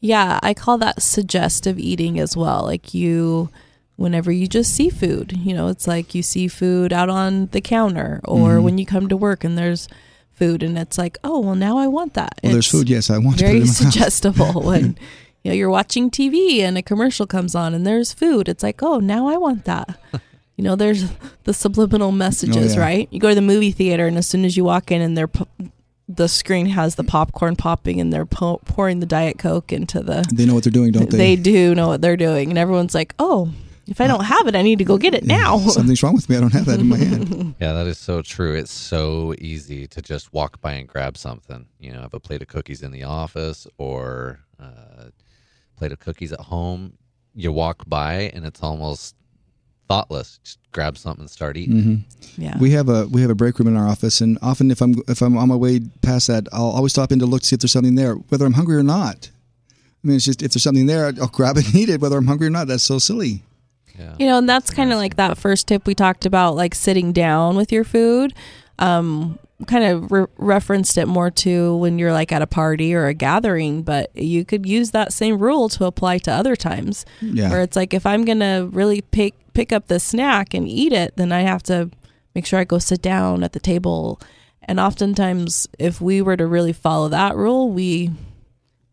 Yeah, 0.00 0.40
I 0.42 0.54
call 0.54 0.78
that 0.78 1.00
suggestive 1.02 1.78
eating 1.78 2.18
as 2.18 2.36
well. 2.36 2.62
Like 2.64 2.92
you, 2.94 3.50
whenever 3.96 4.32
you 4.32 4.46
just 4.48 4.74
see 4.74 4.90
food, 4.90 5.36
you 5.36 5.54
know, 5.54 5.68
it's 5.68 5.86
like 5.86 6.14
you 6.14 6.22
see 6.22 6.48
food 6.48 6.92
out 6.92 7.08
on 7.08 7.46
the 7.52 7.60
counter 7.60 8.20
or 8.24 8.54
Mm-hmm. 8.54 8.62
when 8.64 8.78
you 8.78 8.86
come 8.86 9.08
to 9.08 9.16
work 9.16 9.44
and 9.44 9.56
there's 9.56 9.88
food 10.32 10.62
and 10.62 10.76
it's 10.78 10.98
like, 10.98 11.18
oh, 11.22 11.38
well, 11.40 11.54
now 11.54 11.76
I 11.78 11.86
want 11.86 12.14
that. 12.14 12.40
Well, 12.42 12.52
there's 12.52 12.66
food. 12.66 12.88
Yes, 12.88 13.10
I 13.10 13.18
want 13.18 13.38
to 13.38 13.44
put 13.44 13.50
it 13.50 13.54
Very 13.58 13.66
suggestible 13.66 14.62
when, 14.62 14.96
you 15.44 15.50
know, 15.50 15.54
you're 15.54 15.70
watching 15.70 16.10
TV 16.10 16.60
and 16.60 16.76
a 16.78 16.82
commercial 16.82 17.26
comes 17.26 17.54
on 17.54 17.74
and 17.74 17.86
there's 17.86 18.12
food. 18.12 18.48
It's 18.48 18.62
like, 18.62 18.82
oh, 18.82 18.98
now 18.98 19.28
I 19.28 19.36
want 19.36 19.66
that. 19.66 20.00
You 20.62 20.68
know, 20.68 20.76
there's 20.76 21.10
the 21.44 21.52
subliminal 21.52 22.12
messages, 22.12 22.72
Oh, 22.74 22.76
yeah. 22.78 22.80
right? 22.86 23.08
You 23.10 23.18
go 23.18 23.30
to 23.30 23.34
the 23.34 23.40
movie 23.42 23.72
theater 23.72 24.06
and 24.06 24.16
as 24.16 24.28
soon 24.28 24.44
as 24.44 24.56
you 24.56 24.62
walk 24.64 24.92
in 24.92 25.02
and 25.02 25.16
they're 25.18 25.26
po- 25.28 25.48
the 26.08 26.28
screen 26.28 26.66
has 26.66 26.94
the 26.94 27.02
popcorn 27.04 27.56
popping 27.56 28.00
and 28.00 28.12
they're 28.12 28.26
po- 28.26 28.60
pouring 28.66 29.00
the 29.00 29.06
diet 29.06 29.38
coke 29.38 29.72
into 29.72 30.00
the 30.00 30.24
They 30.32 30.46
know 30.46 30.54
what 30.54 30.62
they're 30.62 30.70
doing, 30.70 30.92
don't 30.92 31.10
they? 31.10 31.16
they 31.16 31.36
do 31.36 31.74
know 31.74 31.88
what 31.88 32.00
they're 32.00 32.16
doing 32.16 32.50
and 32.50 32.58
everyone's 32.58 32.94
like 32.94 33.14
oh 33.18 33.50
if 33.86 34.00
i 34.00 34.06
don't 34.06 34.24
have 34.24 34.46
it 34.46 34.54
i 34.54 34.62
need 34.62 34.78
to 34.78 34.84
go 34.84 34.98
get 34.98 35.14
it 35.14 35.24
now 35.24 35.58
Something's 35.78 36.02
wrong 36.02 36.14
with 36.14 36.28
me. 36.28 36.36
I 36.36 36.40
don't 36.40 36.52
have 36.52 36.66
that 36.66 36.80
in 36.80 36.88
my 36.88 36.98
hand. 36.98 37.54
Yeah, 37.60 37.72
that 37.72 37.86
is 37.86 37.98
so 37.98 38.20
true. 38.22 38.54
It's 38.54 38.72
so 38.72 39.34
easy 39.38 39.86
to 39.88 40.02
just 40.02 40.32
walk 40.32 40.60
by 40.60 40.72
and 40.74 40.86
grab 40.88 41.16
something. 41.16 41.66
You 41.80 41.92
know, 41.92 42.00
have 42.02 42.14
a 42.14 42.20
plate 42.20 42.42
of 42.42 42.48
cookies 42.48 42.82
in 42.82 42.90
the 42.92 43.04
office 43.04 43.66
or 43.78 44.40
a 44.58 45.10
plate 45.76 45.92
of 45.92 45.98
cookies 46.00 46.32
at 46.32 46.40
home. 46.40 46.94
You 47.34 47.52
walk 47.52 47.84
by 47.88 48.30
and 48.34 48.44
it's 48.44 48.62
almost 48.62 49.14
thoughtless. 49.92 50.38
Just 50.44 50.58
grab 50.72 50.96
something 50.96 51.22
and 51.22 51.30
start 51.30 51.56
eating. 51.56 52.04
yeah 52.38 52.56
We 52.58 52.70
have 52.70 52.88
a 52.88 53.06
we 53.08 53.20
have 53.20 53.30
a 53.30 53.34
break 53.34 53.58
room 53.58 53.68
in 53.68 53.76
our 53.76 53.86
office, 53.88 54.20
and 54.20 54.38
often 54.40 54.70
if 54.70 54.80
I'm 54.80 54.94
if 55.08 55.20
I'm 55.20 55.36
on 55.36 55.48
my 55.48 55.56
way 55.56 55.80
past 56.02 56.28
that, 56.28 56.48
I'll 56.52 56.64
always 56.78 56.92
stop 56.92 57.12
in 57.12 57.18
to 57.18 57.26
look 57.26 57.42
to 57.42 57.46
see 57.48 57.54
if 57.56 57.60
there's 57.60 57.72
something 57.72 57.94
there, 57.96 58.14
whether 58.14 58.46
I'm 58.46 58.54
hungry 58.54 58.76
or 58.76 58.82
not. 58.82 59.30
I 60.02 60.08
mean, 60.08 60.16
it's 60.16 60.24
just 60.24 60.42
if 60.42 60.52
there's 60.52 60.62
something 60.62 60.86
there, 60.86 61.06
I'll 61.20 61.28
grab 61.28 61.56
it 61.58 61.66
and 61.66 61.74
eat 61.82 61.88
it, 61.90 62.00
whether 62.00 62.16
I'm 62.16 62.26
hungry 62.26 62.46
or 62.46 62.50
not. 62.50 62.68
That's 62.68 62.84
so 62.84 62.98
silly. 62.98 63.42
Yeah. 63.98 64.14
you 64.18 64.24
know 64.26 64.38
and 64.38 64.48
that's 64.48 64.70
kind 64.70 64.90
of 64.90 64.96
like 64.96 65.16
that 65.16 65.36
first 65.36 65.68
tip 65.68 65.86
we 65.86 65.94
talked 65.94 66.24
about 66.24 66.56
like 66.56 66.74
sitting 66.74 67.12
down 67.12 67.56
with 67.56 67.70
your 67.70 67.84
food 67.84 68.32
um 68.78 69.38
kind 69.64 69.84
of 69.84 70.10
re- 70.12 70.26
referenced 70.38 70.96
it 70.98 71.06
more 71.06 71.30
to 71.30 71.76
when 71.76 71.98
you're 71.98 72.12
like 72.12 72.32
at 72.32 72.42
a 72.42 72.46
party 72.46 72.94
or 72.94 73.06
a 73.06 73.14
gathering 73.14 73.82
but 73.82 74.10
you 74.16 74.44
could 74.44 74.66
use 74.66 74.90
that 74.92 75.12
same 75.12 75.38
rule 75.38 75.68
to 75.68 75.84
apply 75.84 76.18
to 76.18 76.30
other 76.32 76.56
times 76.56 77.04
Yeah. 77.20 77.50
where 77.50 77.62
it's 77.62 77.76
like 77.76 77.92
if 77.94 78.04
i'm 78.06 78.24
gonna 78.24 78.66
really 78.72 79.00
pick 79.00 79.34
pick 79.54 79.72
up 79.72 79.86
the 79.88 80.00
snack 80.00 80.54
and 80.54 80.66
eat 80.68 80.92
it 80.92 81.16
then 81.16 81.32
i 81.32 81.40
have 81.42 81.62
to 81.64 81.90
make 82.34 82.46
sure 82.46 82.58
i 82.58 82.64
go 82.64 82.78
sit 82.78 83.02
down 83.02 83.42
at 83.44 83.52
the 83.52 83.60
table 83.60 84.20
and 84.62 84.78
oftentimes 84.80 85.68
if 85.78 86.00
we 86.00 86.22
were 86.22 86.36
to 86.36 86.46
really 86.46 86.72
follow 86.72 87.08
that 87.08 87.36
rule 87.36 87.70
we 87.70 88.10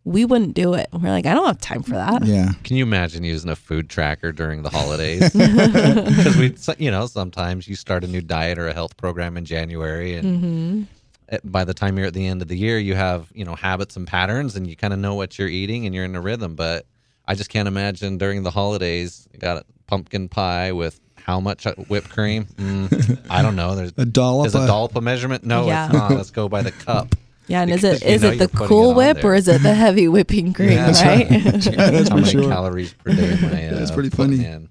we 0.09 0.25
wouldn't 0.25 0.55
do 0.55 0.73
it. 0.73 0.87
We're 0.91 1.09
like, 1.11 1.25
I 1.25 1.33
don't 1.33 1.45
have 1.45 1.59
time 1.61 1.83
for 1.83 1.91
that. 1.91 2.25
Yeah. 2.25 2.51
Can 2.63 2.75
you 2.77 2.83
imagine 2.83 3.23
using 3.23 3.49
a 3.49 3.55
food 3.55 3.89
tracker 3.89 4.31
during 4.31 4.63
the 4.63 4.69
holidays? 4.69 5.31
Because 5.33 6.37
we, 6.37 6.55
you 6.83 6.91
know, 6.91 7.05
sometimes 7.05 7.67
you 7.67 7.75
start 7.75 8.03
a 8.03 8.07
new 8.07 8.21
diet 8.21 8.57
or 8.57 8.67
a 8.67 8.73
health 8.73 8.97
program 8.97 9.37
in 9.37 9.45
January, 9.45 10.15
and 10.15 10.87
at- 11.29 11.49
by 11.49 11.63
the 11.63 11.73
time 11.73 11.97
you're 11.97 12.07
at 12.07 12.13
the 12.13 12.25
end 12.27 12.41
of 12.41 12.47
the 12.47 12.57
year, 12.57 12.79
you 12.79 12.95
have 12.95 13.29
you 13.33 13.45
know 13.45 13.55
habits 13.55 13.95
and 13.97 14.07
patterns, 14.07 14.55
and 14.55 14.67
you 14.67 14.75
kind 14.75 14.93
of 14.93 14.99
know 14.99 15.15
what 15.15 15.37
you're 15.37 15.47
eating, 15.47 15.85
and 15.85 15.93
you're 15.93 16.05
in 16.05 16.15
a 16.15 16.21
rhythm. 16.21 16.55
But 16.55 16.85
I 17.27 17.35
just 17.35 17.49
can't 17.49 17.67
imagine 17.67 18.17
during 18.17 18.43
the 18.43 18.51
holidays, 18.51 19.27
you 19.31 19.39
got 19.39 19.57
a 19.57 19.65
pumpkin 19.87 20.27
pie 20.29 20.71
with 20.71 20.99
how 21.15 21.39
much 21.39 21.67
uh, 21.67 21.75
whipped 21.87 22.09
cream? 22.09 22.45
Mm, 22.57 23.19
I 23.29 23.41
don't 23.43 23.55
know. 23.55 23.75
There's 23.75 23.93
A 23.97 24.05
dollop. 24.05 24.47
is 24.47 24.55
a 24.55 24.65
dollop 24.65 24.95
a 24.95 25.01
measurement? 25.01 25.43
No, 25.43 25.67
Yeah. 25.67 25.85
it's 25.85 25.93
not. 25.93 26.11
Let's 26.11 26.31
go 26.31 26.49
by 26.49 26.63
the 26.63 26.71
cup. 26.71 27.13
Yeah, 27.49 27.63
and 27.63 27.71
is 27.71 27.81
Because 27.81 28.01
it 28.01 28.07
you 28.07 28.13
is 28.15 28.21
know 28.21 28.29
it 28.29 28.37
you're 28.37 28.47
the 28.47 28.57
cool 28.57 28.91
it 28.91 28.95
whip 28.95 29.23
or 29.23 29.33
is 29.35 29.47
it 29.47 29.61
the 29.63 29.73
heavy 29.83 30.07
whipping 30.07 30.53
cream? 30.53 30.69
Yeah, 30.73 30.85
that's 30.91 31.03
right. 31.03 31.27
that's 31.29 32.09
how 32.09 32.15
for 32.15 32.21
many 32.21 32.31
sure. 32.31 32.49
calories 32.49 32.93
per 32.93 33.11
day 33.13 33.33
am 33.33 33.45
I? 33.53 33.67
Uh, 33.67 33.79
That's 33.79 33.91
pretty 33.91 34.09
funny. 34.09 34.45
in? 34.45 34.69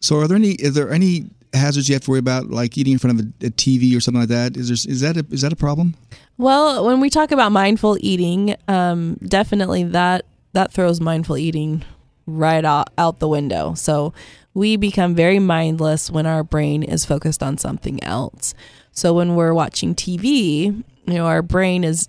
So, 0.00 0.18
are 0.20 0.28
there 0.28 0.36
any? 0.36 0.50
Is 0.52 0.74
there 0.74 0.92
any 0.92 1.30
hazards 1.54 1.88
you 1.88 1.94
have 1.94 2.02
to 2.02 2.10
worry 2.10 2.18
about, 2.18 2.50
like 2.50 2.76
eating 2.76 2.92
in 2.92 2.98
front 2.98 3.18
of 3.18 3.26
a, 3.42 3.46
a 3.46 3.50
TV 3.50 3.96
or 3.96 4.00
something 4.00 4.20
like 4.20 4.28
that? 4.28 4.56
Is 4.56 4.68
there? 4.68 4.92
Is 4.92 5.00
that 5.00 5.16
a, 5.16 5.24
is 5.30 5.40
that 5.40 5.52
a 5.52 5.56
problem? 5.56 5.94
Well, 6.38 6.84
when 6.84 7.00
we 7.00 7.08
talk 7.08 7.32
about 7.32 7.50
mindful 7.50 7.96
eating, 8.00 8.54
um, 8.68 9.14
definitely 9.26 9.84
that 9.84 10.26
that 10.52 10.72
throws 10.72 11.00
mindful 11.00 11.38
eating 11.38 11.82
right 12.26 12.64
out, 12.64 12.88
out 12.98 13.20
the 13.20 13.28
window. 13.28 13.72
So 13.74 14.12
we 14.52 14.76
become 14.76 15.14
very 15.14 15.38
mindless 15.38 16.10
when 16.10 16.26
our 16.26 16.42
brain 16.44 16.82
is 16.82 17.04
focused 17.06 17.42
on 17.42 17.56
something 17.56 18.02
else. 18.04 18.54
So 18.92 19.12
when 19.14 19.34
we're 19.34 19.54
watching 19.54 19.94
TV, 19.94 20.82
you 21.06 21.14
know, 21.14 21.26
our 21.26 21.42
brain 21.42 21.84
is 21.84 22.08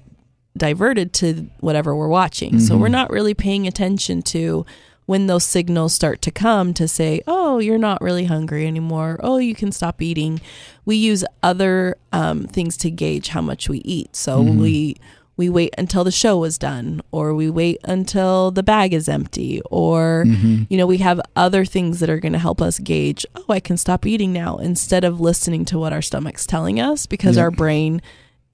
diverted 0.57 1.13
to 1.13 1.49
whatever 1.59 1.95
we're 1.95 2.07
watching. 2.07 2.59
So 2.59 2.73
mm-hmm. 2.73 2.81
we're 2.81 2.87
not 2.89 3.09
really 3.11 3.33
paying 3.33 3.67
attention 3.67 4.21
to 4.23 4.65
when 5.05 5.27
those 5.27 5.45
signals 5.45 5.93
start 5.93 6.21
to 6.23 6.31
come 6.31 6.73
to 6.73 6.87
say, 6.87 7.21
oh, 7.27 7.59
you're 7.59 7.77
not 7.77 8.01
really 8.01 8.25
hungry 8.25 8.67
anymore. 8.67 9.19
Oh, 9.23 9.37
you 9.37 9.55
can 9.55 9.71
stop 9.71 10.01
eating. 10.01 10.41
We 10.83 10.97
use 10.97 11.23
other 11.41 11.95
um, 12.11 12.45
things 12.45 12.75
to 12.77 12.91
gauge 12.91 13.29
how 13.29 13.41
much 13.41 13.69
we 13.69 13.79
eat. 13.79 14.15
So 14.15 14.43
mm-hmm. 14.43 14.59
we 14.59 14.97
we 15.37 15.49
wait 15.49 15.75
until 15.77 16.03
the 16.03 16.11
show 16.11 16.43
is 16.45 16.57
done, 16.57 16.99
or 17.11 17.35
we 17.35 17.47
wait 17.47 17.79
until 17.83 18.49
the 18.49 18.63
bag 18.63 18.91
is 18.91 19.07
empty, 19.07 19.61
or 19.69 20.23
mm-hmm. 20.25 20.63
you 20.67 20.77
know 20.77 20.87
we 20.87 20.97
have 20.97 21.21
other 21.35 21.63
things 21.63 21.99
that 21.99 22.09
are 22.09 22.19
going 22.19 22.33
to 22.33 22.39
help 22.39 22.59
us 22.59 22.79
gauge. 22.79 23.25
Oh, 23.35 23.45
I 23.47 23.59
can 23.59 23.77
stop 23.77 24.05
eating 24.05 24.33
now 24.33 24.57
instead 24.57 25.03
of 25.03 25.21
listening 25.21 25.63
to 25.65 25.77
what 25.77 25.93
our 25.93 26.01
stomach's 26.01 26.47
telling 26.47 26.79
us 26.79 27.05
because 27.05 27.35
Yep. 27.37 27.43
our 27.43 27.51
brain 27.51 28.01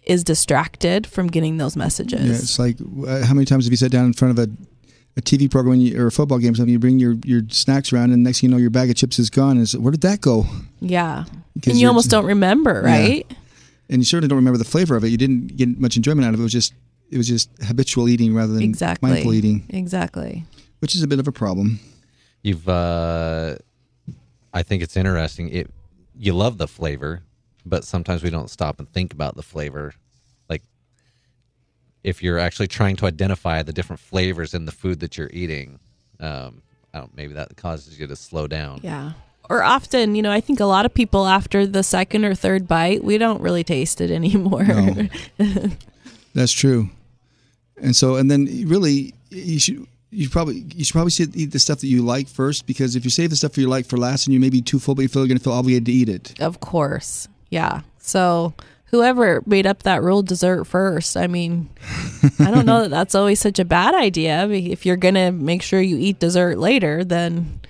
is 0.05 0.23
distracted 0.23 1.07
from 1.07 1.27
getting 1.27 1.57
those 1.57 1.75
messages. 1.75 2.21
Yeah, 2.27 2.35
it's 2.35 2.59
like 2.59 2.77
uh, 3.07 3.25
how 3.25 3.33
many 3.33 3.45
times 3.45 3.65
have 3.65 3.71
you 3.71 3.77
sat 3.77 3.91
down 3.91 4.05
in 4.05 4.13
front 4.13 4.37
of 4.37 4.49
a, 4.49 4.51
a 5.17 5.21
TV 5.21 5.49
program 5.49 5.75
you, 5.79 6.01
or 6.01 6.07
a 6.07 6.11
football 6.11 6.39
game? 6.39 6.51
or 6.51 6.55
Something 6.55 6.73
you 6.73 6.79
bring 6.79 6.99
your, 6.99 7.15
your 7.23 7.41
snacks 7.49 7.93
around, 7.93 8.11
and 8.11 8.23
next 8.23 8.41
thing 8.41 8.49
you 8.49 8.55
know, 8.55 8.59
your 8.59 8.69
bag 8.69 8.89
of 8.89 8.95
chips 8.95 9.17
is 9.19 9.29
gone. 9.29 9.57
And 9.57 9.69
where 9.73 9.91
did 9.91 10.01
that 10.01 10.21
go? 10.21 10.45
Yeah. 10.81 11.25
Because 11.53 11.73
and 11.73 11.79
you 11.81 11.87
almost 11.87 12.09
don't 12.09 12.25
remember, 12.25 12.81
Yeah. 12.85 12.91
right? 12.99 13.33
And 13.89 14.01
you 14.01 14.05
certainly 14.05 14.27
don't 14.27 14.37
remember 14.37 14.57
the 14.57 14.63
flavor 14.65 14.95
of 14.95 15.03
it. 15.03 15.09
You 15.09 15.17
didn't 15.17 15.55
get 15.55 15.77
much 15.79 15.95
enjoyment 15.97 16.25
out 16.25 16.33
of 16.33 16.39
it. 16.39 16.41
It 16.41 16.43
was 16.43 16.51
just 16.53 16.73
it 17.11 17.17
was 17.17 17.27
just 17.27 17.49
habitual 17.63 18.09
eating 18.09 18.33
rather 18.33 18.53
than 18.53 18.63
Exactly. 18.63 19.09
mindful 19.11 19.33
eating, 19.35 19.65
Exactly. 19.69 20.45
which 20.79 20.95
is 20.95 21.03
a 21.03 21.07
bit 21.07 21.19
of 21.19 21.27
a 21.27 21.31
problem. 21.31 21.79
You've, 22.41 22.67
uh, 22.67 23.55
I 24.51 24.63
think 24.63 24.81
it's 24.81 24.97
interesting. 24.97 25.49
It, 25.49 25.69
you 26.17 26.33
love 26.33 26.57
the 26.57 26.67
flavor, 26.67 27.21
but 27.65 27.83
sometimes 27.83 28.23
we 28.23 28.29
don't 28.29 28.49
stop 28.49 28.79
and 28.79 28.91
think 28.91 29.13
about 29.13 29.35
the 29.35 29.43
flavor. 29.43 29.93
Like, 30.49 30.61
if 32.03 32.21
you're 32.21 32.39
actually 32.39 32.67
trying 32.67 32.95
to 32.97 33.05
identify 33.05 33.63
the 33.63 33.73
different 33.73 33.99
flavors 33.99 34.53
in 34.53 34.65
the 34.65 34.71
food 34.71 34.99
that 34.99 35.17
you're 35.17 35.29
eating, 35.31 35.79
um, 36.19 36.61
I 36.93 36.99
don't, 36.99 37.15
maybe 37.15 37.33
that 37.33 37.55
causes 37.57 37.99
you 37.99 38.07
to 38.07 38.15
slow 38.15 38.47
down. 38.47 38.81
Yeah. 38.83 39.13
Or 39.49 39.63
often, 39.63 40.15
you 40.15 40.21
know, 40.21 40.31
I 40.31 40.39
think 40.39 40.59
a 40.59 40.65
lot 40.65 40.85
of 40.85 40.93
people 40.93 41.25
after 41.27 41.65
the 41.67 41.83
second 41.83 42.23
or 42.23 42.33
third 42.33 42.67
bite, 42.67 43.03
we 43.03 43.17
don't 43.17 43.41
really 43.41 43.63
taste 43.63 43.99
it 44.01 44.11
anymore. 44.19 44.63
No. 44.63 45.07
That's 46.33 46.51
true. 46.51 46.89
And 47.77 47.95
so, 47.95 48.15
and 48.15 48.29
then 48.31 48.45
really, 48.67 49.13
you 49.29 49.59
should 49.59 49.87
you 50.11 50.29
probably 50.29 50.63
you 50.75 50.85
should 50.85 50.93
probably 50.93 51.11
sit- 51.11 51.35
eat 51.35 51.51
the 51.51 51.59
stuff 51.59 51.79
that 51.79 51.87
you 51.87 52.03
like 52.03 52.27
first 52.27 52.67
because 52.67 52.95
if 52.95 53.03
you 53.03 53.09
save 53.09 53.31
the 53.31 53.35
stuff 53.35 53.57
you 53.57 53.67
like 53.67 53.85
for 53.85 53.97
last 53.97 54.27
and 54.27 54.33
you 54.33 54.39
may 54.39 54.49
be 54.49 54.61
too 54.61 54.79
full, 54.79 54.95
but 54.95 55.01
you 55.01 55.07
feel 55.07 55.23
you're 55.23 55.27
going 55.27 55.37
to 55.37 55.43
feel 55.43 55.53
obligated 55.53 55.85
to 55.87 55.91
eat 55.91 56.09
it. 56.09 56.39
of 56.39 56.59
course. 56.59 57.27
Yeah. 57.53 57.81
So 57.99 58.55
whoever 58.85 59.43
made 59.45 59.67
up 59.67 59.83
that 59.83 60.01
rule 60.01 60.23
dessert 60.23 60.63
first, 60.63 61.15
I 61.15 61.27
mean, 61.27 61.69
I 62.39 62.49
don't 62.49 62.65
know 62.65 62.81
that 62.83 62.89
that's 62.89 63.13
always 63.13 63.39
such 63.39 63.59
a 63.59 63.65
bad 63.65 63.93
idea. 63.93 64.47
If 64.49 64.87
you're 64.87 64.97
going 64.97 65.13
to 65.13 65.31
make 65.31 65.61
sure 65.61 65.79
you 65.79 65.97
eat 65.97 66.17
dessert 66.17 66.57
later, 66.57 67.03
then, 67.03 67.61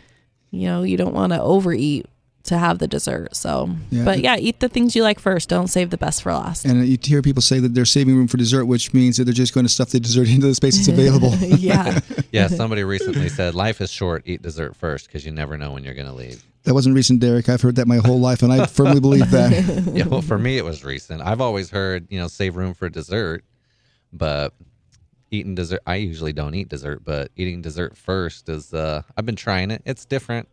you 0.52 0.68
know, 0.68 0.84
you 0.84 0.96
don't 0.96 1.14
want 1.14 1.34
to 1.34 1.42
overeat 1.42 2.06
to 2.44 2.58
have 2.58 2.80
the 2.80 2.88
dessert. 2.88 3.36
So, 3.36 3.70
Yeah. 3.90 4.04
but 4.04 4.20
yeah, 4.20 4.36
eat 4.38 4.60
the 4.60 4.68
things 4.68 4.96
you 4.96 5.04
like 5.04 5.18
first. 5.20 5.48
Don't 5.48 5.68
save 5.68 5.90
the 5.92 5.98
best 5.98 6.22
for 6.24 6.34
last. 6.34 6.66
And 6.66 6.86
you 6.86 6.98
hear 7.02 7.22
people 7.22 7.42
say 7.42 7.60
that 7.60 7.74
they're 7.74 7.86
saving 7.86 8.16
room 8.18 8.28
for 8.28 8.36
dessert, 8.38 8.66
which 8.66 8.94
means 8.94 9.16
that 9.18 9.24
they're 9.24 9.34
just 9.34 9.54
going 9.54 9.66
to 9.66 9.72
stuff 9.72 9.90
the 9.92 10.00
dessert 10.00 10.28
into 10.30 10.48
the 10.48 10.56
space 10.56 10.76
that's 10.76 10.88
available. 10.90 11.34
yeah. 11.40 12.00
Yeah, 12.32 12.48
somebody 12.48 12.84
recently 12.84 13.30
said, 13.30 13.54
"Life 13.54 13.80
is 13.80 13.92
short. 13.92 14.24
Eat 14.26 14.42
dessert 14.42 14.76
first 14.76 15.06
because 15.06 15.24
you 15.24 15.32
never 15.32 15.56
know 15.56 15.72
when 15.72 15.84
you're 15.84 15.94
going 15.94 16.08
to 16.08 16.14
leave." 16.14 16.44
that 16.64 16.74
wasn't 16.74 16.96
recent, 16.96 17.20
Derek. 17.20 17.48
I've 17.48 17.62
heard 17.62 17.76
that 17.76 17.88
my 17.88 17.98
whole 17.98 18.20
life, 18.20 18.42
and 18.42 18.52
I 18.52 18.66
firmly 18.66 19.00
believe 19.00 19.30
that. 19.30 19.92
yeah, 19.94 20.08
well, 20.08 20.24
for 20.24 20.40
me, 20.40 20.58
it 20.58 20.66
was 20.66 20.84
recent. 20.84 21.22
I've 21.22 21.42
always 21.42 21.70
heard, 21.70 22.08
you 22.10 22.20
know, 22.20 22.28
save 22.28 22.56
room 22.56 22.74
for 22.74 22.90
dessert, 22.90 23.44
but 24.12 24.54
eating 25.30 25.54
dessert, 25.54 25.82
I 25.86 25.96
usually 25.98 26.34
don't 26.34 26.56
eat 26.56 26.70
dessert, 26.70 27.04
but 27.04 27.30
eating 27.36 27.62
dessert 27.62 27.96
first 27.96 28.50
is, 28.50 28.74
uh, 28.74 29.04
I've 29.16 29.26
been 29.28 29.36
trying 29.36 29.70
it. 29.70 29.84
It's 29.86 30.06
different, 30.06 30.48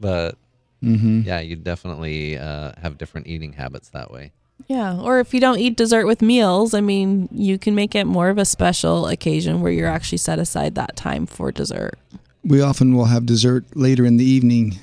but 0.00 0.36
yeah, 0.80 1.40
you 1.40 1.56
definitely 1.56 2.38
uh, 2.38 2.72
have 2.80 2.98
different 2.98 3.26
eating 3.26 3.52
habits 3.54 3.88
that 3.90 4.10
way. 4.10 4.32
Yeah, 4.68 4.98
or 4.98 5.20
if 5.20 5.34
you 5.34 5.40
don't 5.40 5.58
eat 5.58 5.76
dessert 5.76 6.06
with 6.06 6.22
meals, 6.22 6.74
I 6.74 6.80
mean, 6.80 7.28
you 7.30 7.58
can 7.58 7.74
make 7.74 7.94
it 7.94 8.04
more 8.06 8.30
of 8.30 8.38
a 8.38 8.44
special 8.44 9.06
occasion 9.06 9.60
where 9.60 9.70
you're 9.70 9.88
actually 9.88 10.18
set 10.18 10.38
aside 10.38 10.74
that 10.74 10.96
time 10.96 11.26
for 11.26 11.52
dessert. 11.52 11.98
We 12.42 12.62
often 12.62 12.94
will 12.94 13.04
have 13.04 13.26
dessert 13.26 13.64
later 13.74 14.04
in 14.04 14.16
the 14.16 14.24
evening. 14.24 14.78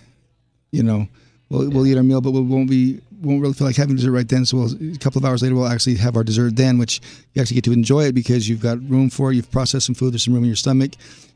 You 0.71 0.83
know, 0.83 1.07
we'll, 1.49 1.69
we'll 1.69 1.87
eat 1.87 1.97
our 1.97 2.03
meal, 2.03 2.21
but 2.21 2.31
we 2.31 2.41
won't 2.41 2.69
be 2.69 3.01
won't 3.21 3.41
really 3.41 3.53
feel 3.53 3.67
like 3.67 3.75
having 3.75 3.95
dessert 3.95 4.11
right 4.11 4.27
then. 4.27 4.45
So 4.45 4.57
we'll, 4.57 4.93
a 4.93 4.97
couple 4.97 5.19
of 5.19 5.25
hours 5.25 5.41
later, 5.41 5.55
we'll 5.55 5.67
actually 5.67 5.95
have 5.95 6.17
our 6.17 6.23
dessert 6.23 6.55
then, 6.55 6.77
which 6.77 7.01
you 7.33 7.41
actually 7.41 7.55
get 7.55 7.63
to 7.65 7.71
enjoy 7.71 8.03
it 8.05 8.13
because 8.13 8.49
you've 8.49 8.61
got 8.61 8.77
room 8.89 9.09
for 9.09 9.31
it. 9.31 9.35
You've 9.35 9.51
processed 9.51 9.85
some 9.85 9.95
food. 9.95 10.13
There's 10.13 10.25
some 10.25 10.33
room 10.33 10.43
in 10.43 10.49
your 10.49 10.57
stomach. 10.57 10.91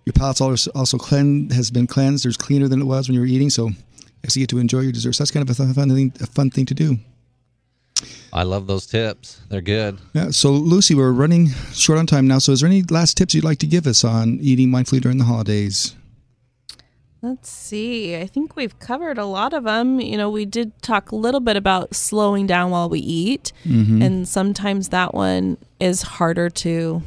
Your 0.05 0.13
palate's 0.13 0.41
also 0.41 0.71
also 0.75 0.97
cleansed, 0.97 1.53
has 1.53 1.71
been 1.71 1.87
cleansed. 1.87 2.23
There's 2.25 2.37
cleaner 2.37 2.67
than 2.67 2.81
it 2.81 2.85
was 2.85 3.07
when 3.07 3.15
you 3.15 3.21
were 3.21 3.27
eating. 3.27 3.49
So 3.49 3.71
you 4.17 4.27
actually 4.27 4.41
get 4.41 4.49
to 4.49 4.60
enjoy 4.60 4.82
your 4.82 4.91
desserts. 4.91 5.17
That's 5.17 5.32
kind 5.32 5.47
of 5.47 5.49
a 5.49 5.56
fun, 5.56 5.73
fun 5.73 5.89
thing, 5.89 6.13
a 6.21 6.27
fun 6.27 6.49
thing 6.49 6.65
to 6.65 6.73
do. 6.73 6.97
I 8.34 8.43
love 8.43 8.67
those 8.67 8.86
tips. 8.86 9.41
They're 9.49 9.62
good. 9.62 9.99
Yeah. 10.13 10.30
So 10.30 10.51
Lucy, 10.51 10.93
we're 10.93 11.12
running 11.12 11.49
short 11.73 11.97
on 11.97 12.06
time 12.06 12.27
now. 12.27 12.39
So 12.39 12.51
is 12.51 12.60
there 12.62 12.69
any 12.69 12.84
last 12.84 13.17
tips 13.17 13.34
you'd 13.34 13.43
like 13.43 13.60
to 13.60 13.67
give 13.67 13.88
us 13.88 14.03
on 14.03 14.38
eating 14.41 14.69
mindfully 14.69 15.01
during 15.01 15.17
the 15.17 15.25
holidays? 15.25 15.95
Let's 17.21 17.49
see. 17.49 18.15
I 18.15 18.27
think 18.27 18.56
we've 18.56 18.77
covered 18.80 19.17
a 19.17 19.25
lot 19.25 19.53
of 19.53 19.63
them. 19.63 19.99
You 19.99 20.17
know, 20.17 20.30
we 20.30 20.45
did 20.45 20.80
talk 20.84 21.12
a 21.12 21.15
little 21.15 21.39
bit 21.39 21.58
about 21.58 21.95
slowing 21.95 22.45
down 22.45 22.69
while 22.69 22.89
we 22.89 22.99
eat, 22.99 23.51
mm-hmm. 23.65 24.01
and 24.01 24.27
sometimes 24.27 24.89
that 24.89 25.15
one 25.15 25.58
is 25.80 26.03
harder 26.03 26.49
to 26.51 27.01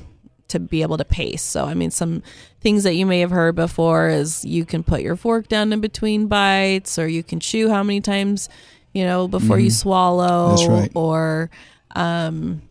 to 0.50 0.60
be 0.60 0.82
able 0.82 0.96
to 0.98 1.04
pace. 1.04 1.42
So, 1.42 1.64
I 1.64 1.74
mean, 1.74 1.90
some 1.90 2.22
things 2.60 2.84
that 2.84 2.94
you 2.94 3.06
may 3.06 3.20
have 3.20 3.30
heard 3.30 3.56
before 3.56 4.08
is 4.08 4.44
you 4.44 4.64
can 4.64 4.82
put 4.82 5.00
your 5.00 5.16
fork 5.16 5.48
down 5.48 5.72
in 5.72 5.80
between 5.80 6.26
bites, 6.26 6.98
or 6.98 7.08
you 7.08 7.22
can 7.22 7.40
chew 7.40 7.68
how 7.70 7.82
many 7.82 8.00
times, 8.00 8.48
you 8.92 9.04
know, 9.04 9.26
before 9.28 9.58
you 9.58 9.70
swallow, 9.70 10.50
That's 10.50 10.66
right. 10.66 10.92
or 10.94 11.50
um, 11.96 12.62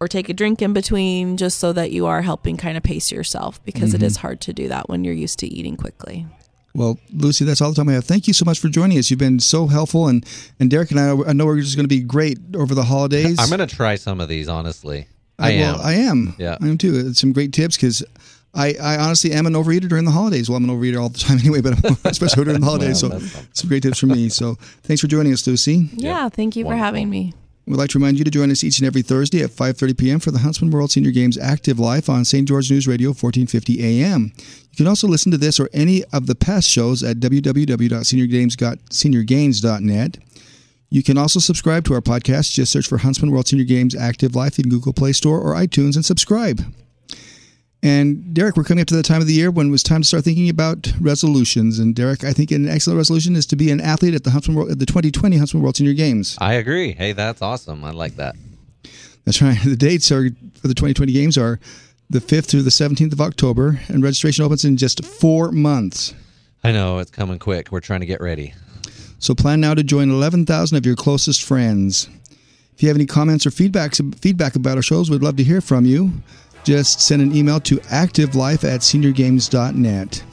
or 0.00 0.08
take 0.08 0.28
a 0.28 0.32
drink 0.34 0.60
in 0.62 0.72
between, 0.72 1.36
just 1.36 1.58
so 1.58 1.72
that 1.72 1.92
you 1.92 2.06
are 2.06 2.22
helping 2.22 2.56
kind 2.56 2.76
of 2.76 2.82
pace 2.82 3.12
yourself 3.12 3.62
because 3.64 3.94
it 3.94 4.02
is 4.02 4.16
hard 4.16 4.40
to 4.40 4.52
do 4.52 4.66
that 4.68 4.88
when 4.88 5.04
you're 5.04 5.14
used 5.14 5.38
to 5.40 5.46
eating 5.46 5.76
quickly. 5.76 6.26
Well, 6.74 6.98
Lucy, 7.12 7.44
that's 7.44 7.60
all 7.60 7.68
the 7.68 7.76
time 7.76 7.88
I 7.88 7.92
have. 7.92 8.04
Thank 8.04 8.26
you 8.26 8.32
so 8.32 8.44
much 8.44 8.58
for 8.58 8.68
joining 8.68 8.98
us. 8.98 9.10
You've 9.10 9.20
been 9.20 9.40
so 9.40 9.66
helpful, 9.66 10.08
and 10.08 10.24
and 10.58 10.70
Derek 10.70 10.90
and 10.90 10.98
I, 10.98 11.10
I 11.28 11.32
know 11.34 11.44
we're 11.44 11.60
just 11.60 11.76
going 11.76 11.84
to 11.84 11.88
be 11.88 12.00
great 12.00 12.38
over 12.54 12.74
the 12.74 12.84
holidays. 12.84 13.38
I'm 13.38 13.48
going 13.48 13.66
to 13.66 13.72
try 13.72 13.96
some 13.96 14.20
of 14.20 14.28
these, 14.28 14.48
honestly. 14.48 15.06
I, 15.38 15.48
I, 15.48 15.50
am. 15.52 15.76
well, 15.76 15.82
I 15.82 15.92
am. 15.94 16.34
Yeah. 16.38 16.56
I 16.60 16.68
am 16.68 16.78
too. 16.78 17.06
It's 17.08 17.20
some 17.20 17.32
great 17.32 17.52
tips 17.52 17.76
because 17.76 18.04
I, 18.54 18.74
I 18.80 18.98
honestly 18.98 19.32
am 19.32 19.46
an 19.46 19.54
overeater 19.54 19.88
during 19.88 20.04
the 20.04 20.10
holidays. 20.10 20.48
Well, 20.48 20.56
I'm 20.56 20.68
an 20.68 20.70
overeater 20.70 21.00
all 21.00 21.08
the 21.08 21.18
time 21.18 21.38
anyway, 21.40 21.62
but 21.62 21.84
I'm 21.84 21.96
especially 22.04 22.44
during 22.44 22.60
the 22.60 22.66
holidays. 22.66 23.02
Well, 23.02 23.12
so 23.12 23.18
that's 23.18 23.60
some 23.60 23.68
great 23.68 23.82
tips 23.82 23.98
from 23.98 24.10
me. 24.10 24.28
So 24.28 24.54
thanks 24.82 25.00
for 25.00 25.08
joining 25.08 25.32
us, 25.32 25.46
Lucy. 25.46 25.88
Yeah, 25.94 26.28
thank 26.28 26.56
you 26.56 26.64
for 26.64 26.76
having 26.76 27.08
me. 27.08 27.32
We'd 27.64 27.76
like 27.76 27.90
to 27.90 27.98
remind 27.98 28.18
you 28.18 28.24
to 28.24 28.30
join 28.30 28.50
us 28.50 28.64
each 28.64 28.80
and 28.80 28.88
every 28.88 29.02
Thursday 29.02 29.40
at 29.42 29.50
5:30 29.50 29.96
p.m. 29.96 30.18
for 30.18 30.32
the 30.32 30.40
Huntsman 30.40 30.72
World 30.72 30.90
Senior 30.90 31.12
Games 31.12 31.38
Active 31.38 31.78
Life 31.78 32.10
on 32.10 32.24
St. 32.24 32.48
George 32.48 32.68
News 32.70 32.88
Radio 32.88 33.10
1450 33.10 33.80
AM. 33.82 34.32
You 34.72 34.76
can 34.76 34.88
also 34.88 35.06
listen 35.06 35.30
to 35.30 35.38
this 35.38 35.60
or 35.60 35.68
any 35.72 36.02
of 36.12 36.26
the 36.26 36.34
past 36.34 36.68
shows 36.68 37.04
at 37.04 37.18
www.seniorgames.seniorgames.net. 37.18 40.18
You 40.92 41.02
can 41.02 41.16
also 41.16 41.40
subscribe 41.40 41.86
to 41.86 41.94
our 41.94 42.02
podcast. 42.02 42.52
Just 42.52 42.70
search 42.70 42.86
for 42.86 42.98
Huntsman 42.98 43.30
World 43.30 43.48
Senior 43.48 43.64
Games 43.64 43.96
Active 43.96 44.36
Life 44.36 44.58
in 44.58 44.68
Google 44.68 44.92
Play 44.92 45.14
Store 45.14 45.40
or 45.40 45.54
iTunes 45.54 45.96
and 45.96 46.04
subscribe. 46.04 46.60
And 47.82 48.34
Derek, 48.34 48.58
we're 48.58 48.64
coming 48.64 48.82
up 48.82 48.88
to 48.88 48.94
the 48.96 49.02
time 49.02 49.22
of 49.22 49.26
the 49.26 49.32
year 49.32 49.50
when 49.50 49.68
it 49.68 49.70
was 49.70 49.82
time 49.82 50.02
to 50.02 50.06
start 50.06 50.22
thinking 50.22 50.50
about 50.50 50.92
resolutions. 51.00 51.78
And 51.78 51.94
Derek, 51.94 52.24
I 52.24 52.34
think 52.34 52.50
an 52.50 52.68
excellent 52.68 52.98
resolution 52.98 53.36
is 53.36 53.46
to 53.46 53.56
be 53.56 53.70
an 53.70 53.80
athlete 53.80 54.12
at 54.12 54.24
the 54.24 54.32
Huntsman 54.32 54.54
World, 54.54 54.70
at 54.70 54.80
the 54.80 54.84
2020 54.84 55.38
Huntsman 55.38 55.62
World 55.62 55.76
Senior 55.78 55.94
Games. 55.94 56.36
I 56.42 56.52
agree. 56.54 56.92
Hey, 56.92 57.12
that's 57.12 57.40
awesome. 57.40 57.82
I 57.84 57.92
like 57.92 58.16
that. 58.16 58.36
That's 59.24 59.40
right. 59.40 59.56
The 59.64 59.76
dates 59.76 60.12
are 60.12 60.28
for 60.60 60.68
the 60.68 60.74
2020 60.74 61.10
games 61.10 61.38
are 61.38 61.58
the 62.10 62.18
5th 62.18 62.50
through 62.50 62.62
the 62.64 62.70
17th 62.70 63.14
of 63.14 63.20
October, 63.22 63.80
and 63.88 64.04
registration 64.04 64.44
opens 64.44 64.66
in 64.66 64.76
just 64.76 65.02
four 65.02 65.52
months. 65.52 66.12
I 66.62 66.70
know 66.70 66.98
it's 66.98 67.10
coming 67.10 67.38
quick. 67.38 67.72
We're 67.72 67.80
trying 67.80 68.00
to 68.00 68.06
get 68.06 68.20
ready. 68.20 68.52
So 69.22 69.36
plan 69.36 69.60
now 69.60 69.72
to 69.72 69.84
join 69.84 70.10
11,000 70.10 70.76
of 70.76 70.84
your 70.84 70.96
closest 70.96 71.44
friends. 71.44 72.08
If 72.74 72.82
you 72.82 72.88
have 72.88 72.96
any 72.96 73.06
comments 73.06 73.46
or 73.46 73.52
feedback 73.52 73.94
feedback 74.18 74.56
about 74.56 74.76
our 74.76 74.82
shows, 74.82 75.10
we'd 75.10 75.22
love 75.22 75.36
to 75.36 75.44
hear 75.44 75.60
from 75.60 75.86
you. 75.86 76.10
Just 76.64 77.00
send 77.00 77.22
an 77.22 77.34
email 77.34 77.60
to 77.60 77.76
activelife 77.76 78.64
at 78.64 78.80
seniorgames.net. 78.80 80.24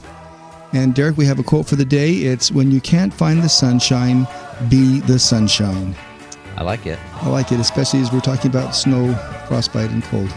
And 0.72 0.92
Derek, 0.92 1.16
we 1.16 1.24
have 1.24 1.38
a 1.38 1.44
quote 1.44 1.66
for 1.68 1.76
the 1.76 1.84
day. 1.84 2.14
It's 2.14 2.50
when 2.50 2.72
you 2.72 2.80
can't 2.80 3.14
find 3.14 3.44
the 3.44 3.48
sunshine, 3.48 4.26
be 4.68 4.98
the 5.00 5.20
sunshine. 5.20 5.94
I 6.56 6.64
like 6.64 6.84
it. 6.84 6.98
I 7.14 7.28
like 7.28 7.52
it, 7.52 7.60
especially 7.60 8.00
as 8.00 8.12
we're 8.12 8.18
talking 8.18 8.50
about 8.50 8.74
snow, 8.74 9.14
frostbite, 9.46 9.90
and 9.90 10.02
cold. 10.02 10.34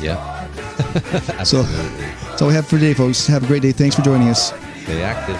Yeah. 0.00 0.40
So 1.44 1.62
that's 1.62 2.42
all 2.42 2.48
we 2.48 2.54
have 2.54 2.66
for 2.66 2.78
today, 2.78 2.94
folks. 2.94 3.26
Have 3.28 3.44
a 3.44 3.46
great 3.46 3.62
day. 3.62 3.72
Thanks 3.72 3.94
for 3.94 4.02
joining 4.02 4.28
us. 4.28 4.52
Stay 4.82 5.02
active. 5.02 5.36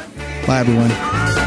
Bye, 0.46 0.60
everyone. 0.60 1.41